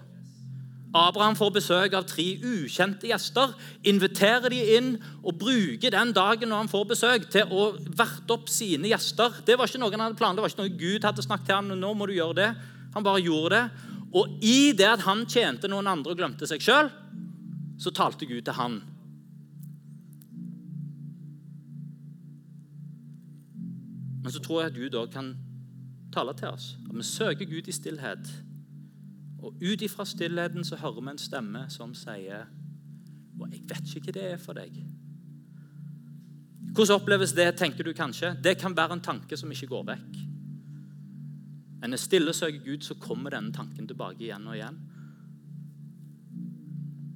Abraham 0.93 1.37
får 1.39 1.53
besøk 1.55 1.95
av 1.97 2.05
tre 2.05 2.27
ukjente 2.45 3.09
gjester, 3.09 3.55
inviterer 3.89 4.53
de 4.53 4.61
inn 4.77 4.91
og 5.23 5.39
bruker 5.41 5.95
den 5.95 6.13
dagen 6.13 6.53
når 6.53 6.65
han 6.65 6.73
får 6.73 6.85
besøk, 6.91 7.31
til 7.33 7.49
å 7.49 7.71
verte 7.97 8.37
opp 8.37 8.53
sine 8.53 8.91
gjester. 8.91 9.41
Det 9.47 9.57
var 9.57 9.71
ikke 9.71 9.81
noe 9.81 9.95
han 9.95 10.05
hadde 10.05 10.21
planer, 10.21 10.37
det 10.37 10.45
var 10.45 10.53
ikke 10.53 10.67
noe 10.67 10.81
Gud 10.83 11.09
hadde 11.09 11.25
snakket 11.25 11.49
til 11.49 11.59
ham, 11.59 11.73
nå 11.73 11.95
må 11.97 12.09
du 12.09 12.15
gjøre 12.19 12.39
det. 12.43 12.51
Han 12.93 13.07
bare 13.07 13.25
gjorde 13.25 13.57
det. 13.57 13.91
Og 14.13 14.45
i 14.45 14.73
det 14.77 14.91
at 14.91 15.07
han 15.07 15.25
tjente 15.25 15.71
noen 15.73 15.89
andre 15.89 16.13
og 16.13 16.21
glemte 16.21 16.49
seg 16.49 16.61
sjøl, 16.61 16.93
så 17.81 17.95
talte 17.97 18.29
Gud 18.29 18.45
til 18.45 18.59
han. 18.61 18.83
Men 24.23 24.31
så 24.31 24.45
tror 24.45 24.61
jeg 24.61 24.71
at 24.71 24.77
Gud 24.77 25.01
òg 25.01 25.13
kan 25.17 25.33
tale 26.13 26.37
til 26.37 26.53
oss. 26.53 26.75
At 26.85 26.95
vi 26.95 27.09
søker 27.09 27.49
Gud 27.49 27.69
i 27.69 27.75
stillhet. 27.75 28.29
Og 29.43 29.59
ut 29.59 29.83
ifra 29.83 30.07
stillheten 30.07 30.65
så 30.65 30.79
hører 30.79 31.01
vi 31.01 31.13
en 31.13 31.21
stemme 31.21 31.65
som 31.73 31.95
sier 31.99 32.47
Og 33.41 33.49
jeg 33.51 33.65
vet 33.69 33.89
ikke 33.97 34.13
hva 34.13 34.15
det 34.19 34.27
er 34.35 34.43
for 34.43 34.59
deg. 34.59 34.77
Hvordan 36.73 37.01
oppleves 37.01 37.35
det, 37.37 37.49
tenker 37.59 37.85
du 37.85 37.93
kanskje? 37.93 38.37
Det 38.41 38.55
kan 38.61 38.77
være 38.77 38.97
en 38.97 39.05
tanke 39.05 39.37
som 39.37 39.51
ikke 39.53 39.69
går 39.69 39.83
vekk. 39.91 40.21
En 41.83 41.93
er 41.93 42.01
stille 42.01 42.31
og 42.31 42.39
søker 42.39 42.63
Gud, 42.65 42.87
så 42.87 42.95
kommer 43.03 43.35
denne 43.35 43.53
tanken 43.53 43.89
tilbake 43.89 44.23
igjen 44.25 44.47
og 44.47 44.57
igjen. 44.57 44.79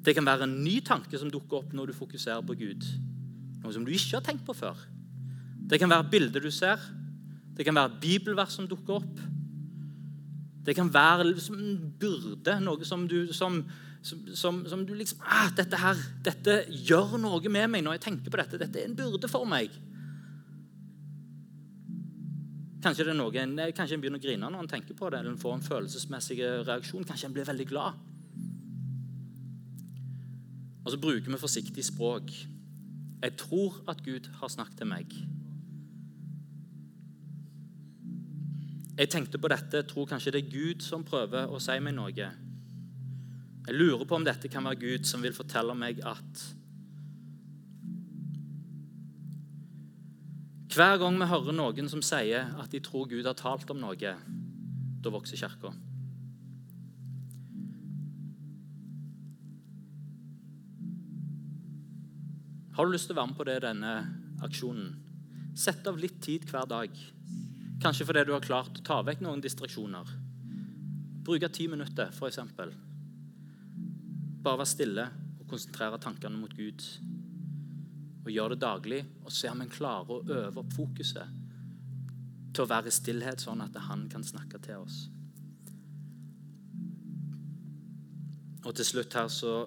Det 0.04 0.14
kan 0.14 0.26
være 0.26 0.48
en 0.48 0.58
ny 0.64 0.80
tanke 0.84 1.18
som 1.18 1.30
dukker 1.32 1.62
opp 1.62 1.72
når 1.74 1.90
du 1.90 1.96
fokuserer 1.96 2.42
på 2.44 2.58
Gud. 2.58 2.84
Noe 3.62 3.72
som 3.72 3.86
du 3.86 3.94
ikke 3.94 4.18
har 4.18 4.26
tenkt 4.26 4.44
på 4.46 4.54
før. 4.54 4.76
Det 5.70 5.80
kan 5.80 5.90
være 5.90 6.10
bilder 6.10 6.44
du 6.44 6.50
ser. 6.54 6.82
Det 7.56 7.64
kan 7.64 7.74
være 7.78 7.96
bibelvers 8.02 8.58
som 8.58 8.68
dukker 8.68 9.00
opp. 9.00 9.24
Det 10.66 10.74
kan 10.74 10.90
være 10.92 11.28
liksom 11.28 11.58
en 11.62 11.74
byrde, 12.00 12.58
noe 12.64 12.86
som 12.88 13.04
du, 13.08 13.32
som, 13.36 13.60
som, 14.02 14.64
som 14.66 14.82
du 14.86 14.94
liksom 14.98 15.22
ah, 15.22 15.52
dette, 15.54 15.78
her, 15.78 16.00
dette 16.26 16.56
gjør 16.88 17.16
noe 17.22 17.40
med 17.46 17.70
meg 17.70 17.84
når 17.86 17.98
jeg 17.98 18.06
tenker 18.08 18.34
på 18.34 18.40
dette. 18.40 18.58
Dette 18.58 18.82
er 18.82 18.90
en 18.90 18.98
byrde 18.98 19.30
for 19.30 19.46
meg. 19.48 19.70
Kanskje, 22.82 23.06
det 23.06 23.14
er 23.14 23.18
noe, 23.18 23.70
kanskje 23.74 23.96
en 23.96 24.02
begynner 24.02 24.20
å 24.20 24.26
grine 24.26 24.50
når 24.50 24.66
en 24.66 24.74
tenker 24.74 24.98
på 24.98 25.08
det, 25.10 25.22
eller 25.22 25.32
en 25.32 25.40
får 25.40 25.56
en 25.56 25.64
følelsesmessig 25.64 26.42
reaksjon. 26.66 27.06
Kanskje 27.06 27.30
en 27.30 27.38
blir 27.38 27.48
veldig 27.48 27.66
glad. 27.70 28.02
Og 30.86 30.92
så 30.92 31.00
bruker 31.02 31.32
vi 31.32 31.40
forsiktig 31.40 31.82
språk. 31.86 32.30
Jeg 33.22 33.38
tror 33.40 33.80
at 33.90 34.04
Gud 34.06 34.28
har 34.38 34.52
snakket 34.52 34.82
til 34.82 34.90
meg. 34.90 35.16
Jeg 38.96 39.10
tenkte 39.12 39.38
på 39.38 39.48
dette, 39.52 39.82
tror 39.84 40.06
kanskje 40.08 40.32
det 40.32 40.44
er 40.44 40.52
Gud 40.52 40.84
som 40.84 41.04
prøver 41.04 41.50
å 41.52 41.58
si 41.60 41.74
meg 41.84 41.92
noe. 41.98 42.28
Jeg 43.66 43.74
lurer 43.74 44.06
på 44.08 44.16
om 44.16 44.24
dette 44.24 44.48
kan 44.48 44.64
være 44.64 44.80
Gud 44.80 45.08
som 45.08 45.24
vil 45.24 45.36
fortelle 45.36 45.74
meg 45.76 46.00
at 46.06 46.46
Hver 50.76 50.98
gang 51.00 51.14
vi 51.16 51.28
hører 51.28 51.54
noen 51.56 51.86
som 51.88 52.02
sier 52.04 52.50
at 52.60 52.68
de 52.68 52.82
tror 52.84 53.06
Gud 53.08 53.24
har 53.24 53.36
talt 53.38 53.70
om 53.72 53.78
noe, 53.80 54.10
da 55.00 55.12
vokser 55.12 55.40
kirka. 55.40 55.70
Har 62.76 62.84
du 62.84 62.92
lyst 62.92 63.08
til 63.08 63.16
å 63.16 63.20
være 63.22 63.30
med 63.30 63.38
på 63.38 63.48
det 63.48 63.56
denne 63.64 63.92
aksjonen? 64.44 64.90
Sett 65.56 65.88
av 65.88 65.96
litt 65.96 66.18
tid 66.20 66.44
hver 66.50 66.68
dag. 66.68 66.92
Kanskje 67.82 68.06
fordi 68.08 68.24
du 68.24 68.32
har 68.32 68.44
klart 68.44 68.78
å 68.80 68.84
ta 68.84 69.00
vekk 69.04 69.20
noen 69.24 69.42
distraksjoner. 69.44 70.12
Bruke 71.26 71.48
ti 71.52 71.66
minutter, 71.68 72.12
f.eks. 72.14 72.38
Bare 74.46 74.60
være 74.60 74.68
stille 74.70 75.06
og 75.40 75.48
konsentrere 75.50 75.98
tankene 76.00 76.38
mot 76.38 76.54
Gud. 76.56 76.84
Og 78.24 78.30
gjøre 78.32 78.54
det 78.54 78.62
daglig 78.62 79.02
og 79.24 79.34
se 79.34 79.50
om 79.50 79.60
en 79.62 79.72
klarer 79.72 80.14
å 80.14 80.22
øve 80.24 80.62
opp 80.62 80.72
fokuset 80.74 81.42
til 82.56 82.64
å 82.64 82.70
være 82.70 82.88
i 82.88 82.94
stillhet, 82.96 83.42
sånn 83.44 83.60
at 83.60 83.76
han 83.90 84.06
kan 84.08 84.24
snakke 84.24 84.58
til 84.64 84.80
oss. 84.80 85.02
Og 88.66 88.72
til 88.74 88.88
slutt 88.88 89.14
her 89.14 89.28
så 89.30 89.58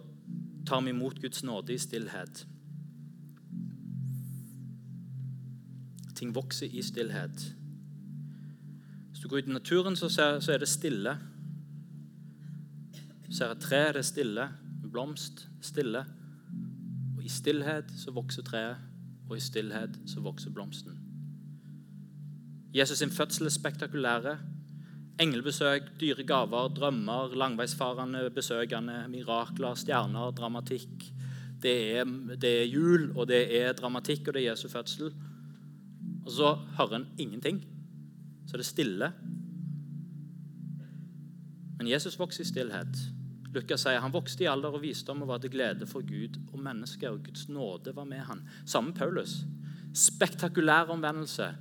tar 0.67 0.81
vi 0.83 0.91
imot 0.91 1.21
Guds 1.21 1.43
nåde 1.45 1.75
i 1.75 1.79
stillhet. 1.79 2.43
Ting 6.19 6.33
vokser 6.35 6.73
i 6.73 6.83
stillhet. 6.83 7.45
Hvis 9.19 9.25
du 9.25 9.29
går 9.29 9.37
ut 9.37 9.47
i 9.47 9.51
naturen, 9.51 9.95
så, 9.99 10.07
ser, 10.09 10.37
så 10.39 10.53
er 10.53 10.61
det 10.63 10.67
stille. 10.71 11.11
Du 13.27 13.33
ser 13.35 13.51
et 13.51 13.59
tre, 13.59 13.79
det 13.91 13.99
er 13.99 14.05
stille. 14.07 14.43
En 14.79 14.91
blomst, 14.93 15.41
stille. 15.59 16.05
Og 17.17 17.25
i 17.27 17.27
stillhet 17.27 17.89
så 17.99 18.13
vokser 18.15 18.45
treet, 18.47 18.77
og 19.27 19.33
i 19.35 19.41
stillhet 19.43 19.97
så 20.07 20.23
vokser 20.23 20.53
blomsten. 20.55 20.95
Jesus 22.71 23.01
sin 23.01 23.11
fødsel 23.11 23.49
er 23.49 23.51
spektakulære. 23.51 24.37
Englebesøk, 25.19 25.89
dyre 25.99 26.23
gaver, 26.23 26.69
drømmer, 26.77 27.35
langveisfarende 27.35 28.21
besøkende, 28.31 29.01
mirakler, 29.11 29.75
stjerner, 29.75 30.31
dramatikk. 30.31 31.09
Det 31.59 31.75
er, 31.97 32.05
det 32.39 32.53
er 32.61 32.71
jul, 32.71 33.11
og 33.17 33.27
det 33.27 33.41
er 33.59 33.75
dramatikk, 33.75 34.27
og 34.27 34.33
det 34.39 34.45
er 34.45 34.53
Jesu 34.53 34.69
fødsel. 34.71 35.11
Og 36.23 36.31
så 36.31 36.53
hører 36.77 37.01
en 37.01 37.07
ingenting 37.17 37.59
så 38.49 38.57
er 38.57 38.63
det 38.63 38.65
stille. 38.65 39.11
Men 41.77 41.87
Jesus 41.87 42.17
vokste 42.17 42.41
i 42.41 42.49
stillhet. 42.49 43.01
Lukas 43.53 43.85
sier 43.85 44.01
han 44.01 44.13
vokste 44.13 44.45
i 44.45 44.49
alder 44.49 44.73
og 44.73 44.81
visdom 44.81 45.21
og 45.21 45.29
var 45.29 45.41
til 45.43 45.53
glede 45.53 45.85
for 45.89 46.05
Gud 46.05 46.39
og 46.49 46.57
mennesker. 46.65 47.11
og 47.13 47.21
Guds 47.25 47.45
nåde 47.49 47.93
var 47.95 48.09
med 48.09 48.25
han. 48.25 48.41
Samme 48.65 48.93
Paulus. 48.93 49.43
Spektakulær 49.93 50.89
omvendelse. 50.89 51.51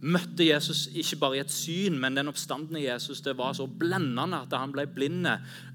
Møtte 0.00 0.46
Jesus 0.46 0.86
ikke 0.94 1.18
bare 1.20 1.36
i 1.36 1.40
et 1.42 1.52
syn, 1.52 1.96
men 2.00 2.16
den 2.16 2.30
oppstandende 2.30 2.80
Jesus 2.80 3.20
det 3.20 3.36
var 3.36 3.52
så 3.52 3.66
blendende 3.66 4.40
at 4.40 4.52
han 4.56 4.72
ble 4.72 4.86
blind. 4.86 5.26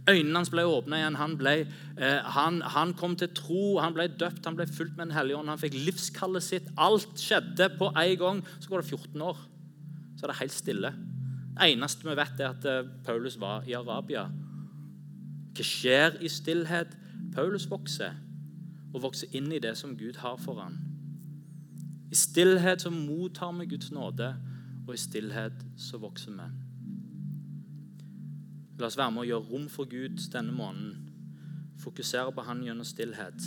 Øynene 0.09 0.39
hans 0.39 0.51
ble 0.53 0.65
åpna 0.65 1.01
igjen. 1.03 1.21
Han, 1.21 1.37
ble, 1.37 1.55
eh, 1.97 2.33
han, 2.37 2.61
han, 2.65 2.93
kom 2.97 3.17
til 3.19 3.29
tro, 3.35 3.79
han 3.83 3.93
ble 3.93 4.07
døpt, 4.09 4.45
han 4.47 4.57
ble 4.57 4.65
fulgt 4.65 4.97
med 4.97 5.11
Den 5.11 5.17
hellige 5.19 5.37
ånd. 5.37 5.53
Han 5.53 5.61
fikk 5.61 5.77
livskallet 5.77 6.45
sitt. 6.45 6.69
Alt 6.81 7.13
skjedde 7.21 7.69
på 7.77 7.93
en 7.93 8.15
gang. 8.25 8.45
Så 8.57 8.71
går 8.71 8.81
det 8.81 8.89
14 8.89 9.27
år. 9.29 9.49
Så 10.23 10.27
er 10.27 10.31
det 10.31 10.39
helt 10.39 10.51
stille. 10.51 10.89
Det 11.53 11.65
eneste 11.67 12.07
vi 12.07 12.13
vet, 12.15 12.39
er 12.39 12.53
at 12.53 12.65
eh, 12.65 12.85
Paulus 13.03 13.35
var 13.39 13.65
i 13.67 13.73
Arabia. 13.75 14.21
Hva 15.51 15.65
skjer 15.67 16.15
i 16.23 16.29
stillhet? 16.31 16.93
Paulus 17.35 17.65
vokser, 17.67 18.13
og 18.93 19.03
vokser 19.03 19.35
inn 19.35 19.51
i 19.51 19.59
det 19.59 19.73
som 19.75 19.97
Gud 19.99 20.21
har 20.21 20.37
for 20.39 20.61
ham. 20.61 20.77
I 22.07 22.15
stillhet 22.15 22.85
så 22.85 22.89
mottar 22.89 23.51
vi 23.57 23.67
Guds 23.73 23.91
nåde, 23.91 24.29
og 24.87 24.93
i 24.93 25.01
stillhet 25.01 25.65
så 25.75 25.99
vokser 25.99 26.39
vi. 26.39 26.47
La 28.79 28.87
oss 28.87 28.97
være 28.97 29.11
med 29.11 29.25
å 29.25 29.27
gjøre 29.27 29.49
rom 29.51 29.67
for 29.75 29.91
Gud 29.91 30.23
denne 30.31 30.55
måneden. 30.55 31.11
Fokusere 31.83 32.31
på 32.31 32.47
Han 32.47 32.63
gjennom 32.63 32.87
stillhet, 32.87 33.43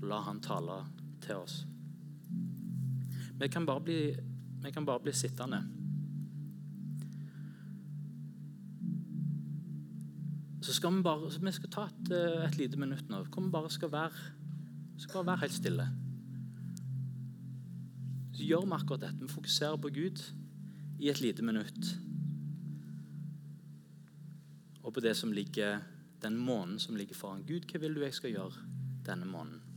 la 0.00 0.24
Han 0.24 0.40
tale 0.40 0.86
til 1.20 1.44
oss. 1.44 1.66
Vi 3.36 3.52
kan 3.52 3.68
bare 3.68 3.84
bli, 3.84 4.00
kan 4.72 4.88
bare 4.88 5.04
bli 5.04 5.12
sittende. 5.12 5.81
Skal 10.82 10.96
vi 10.96 11.02
bare 11.02 11.28
vi 11.30 11.50
skal 11.54 11.70
ta 11.70 11.82
et, 11.86 12.10
eh, 12.10 12.44
et 12.44 12.56
lite 12.58 12.76
minutt 12.76 13.08
nå. 13.08 13.22
Hvor 13.30 13.42
vi 13.44 13.50
bare 13.50 13.70
skal 13.70 13.92
være, 13.92 14.10
skal 14.98 15.20
bare 15.20 15.26
være 15.26 15.42
helt 15.44 15.54
stille. 15.54 15.84
Så 18.32 18.42
gjør 18.42 18.66
vi 18.66 18.74
akkurat 18.74 19.00
dette. 19.00 19.20
Vi 19.20 19.28
fokuserer 19.28 19.76
på 19.76 19.92
Gud 19.94 20.24
i 20.98 21.08
et 21.08 21.20
lite 21.20 21.42
minutt. 21.42 21.98
Og 24.82 24.92
på 24.92 25.00
det 25.00 25.16
som 25.16 25.32
ligger, 25.32 25.78
den 26.22 26.36
måneden 26.36 26.78
som 26.78 26.96
ligger 26.96 27.14
foran. 27.14 27.46
Gud, 27.46 27.70
hva 27.70 27.78
vil 27.78 27.94
du 27.94 28.00
jeg 28.02 28.14
skal 28.14 28.30
gjøre 28.34 28.66
denne 29.06 29.26
måneden? 29.26 29.71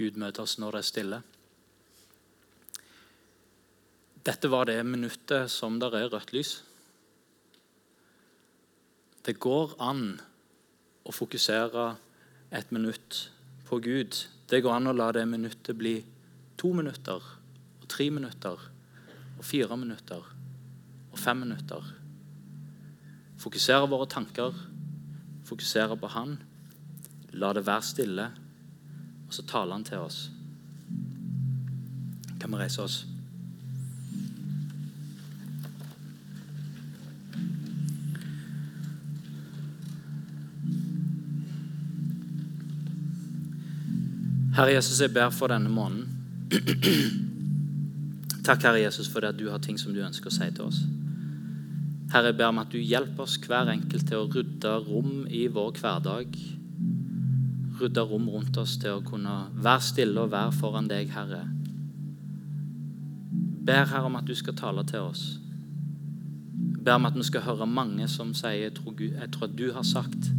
Gud 0.00 0.16
møter 0.16 0.46
oss 0.46 0.56
når 0.56 0.78
det 0.78 0.80
er 0.80 0.88
stille. 0.88 1.16
Dette 4.24 4.48
var 4.48 4.64
det 4.70 4.78
minuttet 4.88 5.52
som 5.52 5.76
der 5.80 5.92
er 5.98 6.08
rødt 6.08 6.32
lys. 6.32 6.54
Det 9.20 9.36
går 9.36 9.74
an 9.84 10.14
å 11.04 11.12
fokusere 11.12 11.84
et 12.56 12.72
minutt 12.72 13.20
på 13.68 13.82
Gud. 13.84 14.16
Det 14.48 14.62
går 14.64 14.78
an 14.78 14.88
å 14.88 14.96
la 14.96 15.10
det 15.12 15.26
minuttet 15.28 15.76
bli 15.76 15.98
to 16.56 16.72
minutter, 16.76 17.20
og 17.20 17.88
tre 17.92 18.08
minutter, 18.08 18.56
og 19.36 19.44
fire 19.44 19.76
minutter, 19.76 20.24
og 21.12 21.20
fem 21.20 21.44
minutter. 21.44 21.92
Fokusere 23.40 23.88
våre 23.92 24.08
tanker, 24.08 24.56
fokusere 25.44 26.00
på 26.00 26.16
Han. 26.16 26.38
La 27.36 27.52
det 27.52 27.68
være 27.68 27.84
stille 27.84 28.32
og 29.30 29.34
så 29.34 29.42
taler 29.46 29.72
han 29.72 29.84
til 29.86 29.98
oss. 30.02 30.30
Kan 32.40 32.50
vi 32.50 32.56
reise 32.58 32.82
oss? 32.82 33.06
Herre 44.56 44.72
Jesus, 44.74 44.98
jeg 45.00 45.14
ber 45.14 45.30
for 45.30 45.46
denne 45.46 45.70
måneden. 45.70 46.10
Takk, 48.48 48.64
Herre 48.66 48.82
Jesus, 48.82 49.06
for 49.08 49.22
at 49.22 49.38
du 49.38 49.46
har 49.52 49.62
ting 49.62 49.78
som 49.78 49.94
du 49.94 50.02
ønsker 50.02 50.26
å 50.26 50.34
si 50.34 50.50
til 50.50 50.66
oss. 50.66 50.82
Herre, 52.10 52.32
jeg 52.32 52.42
ber 52.42 52.50
om 52.50 52.58
at 52.64 52.74
du 52.74 52.82
hjelper 52.82 53.28
oss 53.28 53.38
hver 53.46 53.70
enkelt 53.70 54.10
til 54.10 54.24
å 54.24 54.26
rydde 54.26 54.80
rom 54.90 55.28
i 55.30 55.46
vår 55.46 55.78
hverdag 55.78 56.34
rydde 57.80 58.00
rom 58.00 58.28
rundt 58.28 58.56
oss 58.60 58.76
til 58.80 58.98
å 58.98 59.04
kunne 59.04 59.34
være 59.54 59.84
stille 59.84 60.20
og 60.20 60.32
være 60.32 60.52
foran 60.52 60.88
deg, 60.90 61.10
Herre. 61.14 61.44
Ber 63.66 63.88
Herre 63.90 64.08
om 64.08 64.18
at 64.18 64.28
du 64.28 64.34
skal 64.34 64.56
tale 64.56 64.84
til 64.88 65.04
oss. 65.04 65.24
Ber 66.84 66.96
om 66.98 67.08
at 67.08 67.16
vi 67.16 67.22
skal 67.22 67.44
høre 67.44 67.66
mange 67.66 68.08
som 68.08 68.32
sier 68.34 68.64
jeg 68.64 68.74
tror, 68.78 68.94
Gud, 68.96 69.12
jeg 69.12 69.32
tror 69.32 69.48
at 69.48 69.58
du 69.58 69.66
har 69.72 69.86
sagt. 69.86 70.30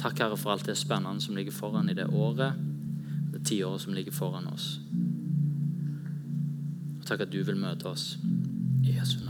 Takk, 0.00 0.18
Herre, 0.18 0.36
for 0.36 0.52
alt 0.52 0.66
det 0.66 0.76
spennende 0.80 1.20
som 1.20 1.36
ligger 1.36 1.52
foran 1.52 1.88
i 1.88 1.96
det 1.96 2.06
året, 2.06 2.56
det 3.32 3.44
tiåret 3.46 3.80
som 3.80 3.92
ligger 3.92 4.12
foran 4.12 4.48
oss. 4.52 4.80
Og 7.00 7.06
takk 7.06 7.26
at 7.26 7.32
du 7.32 7.42
vil 7.44 7.56
møte 7.56 7.88
oss. 7.88 8.16
I 8.84 8.96
Jesu 8.96 9.18
navn. 9.24 9.29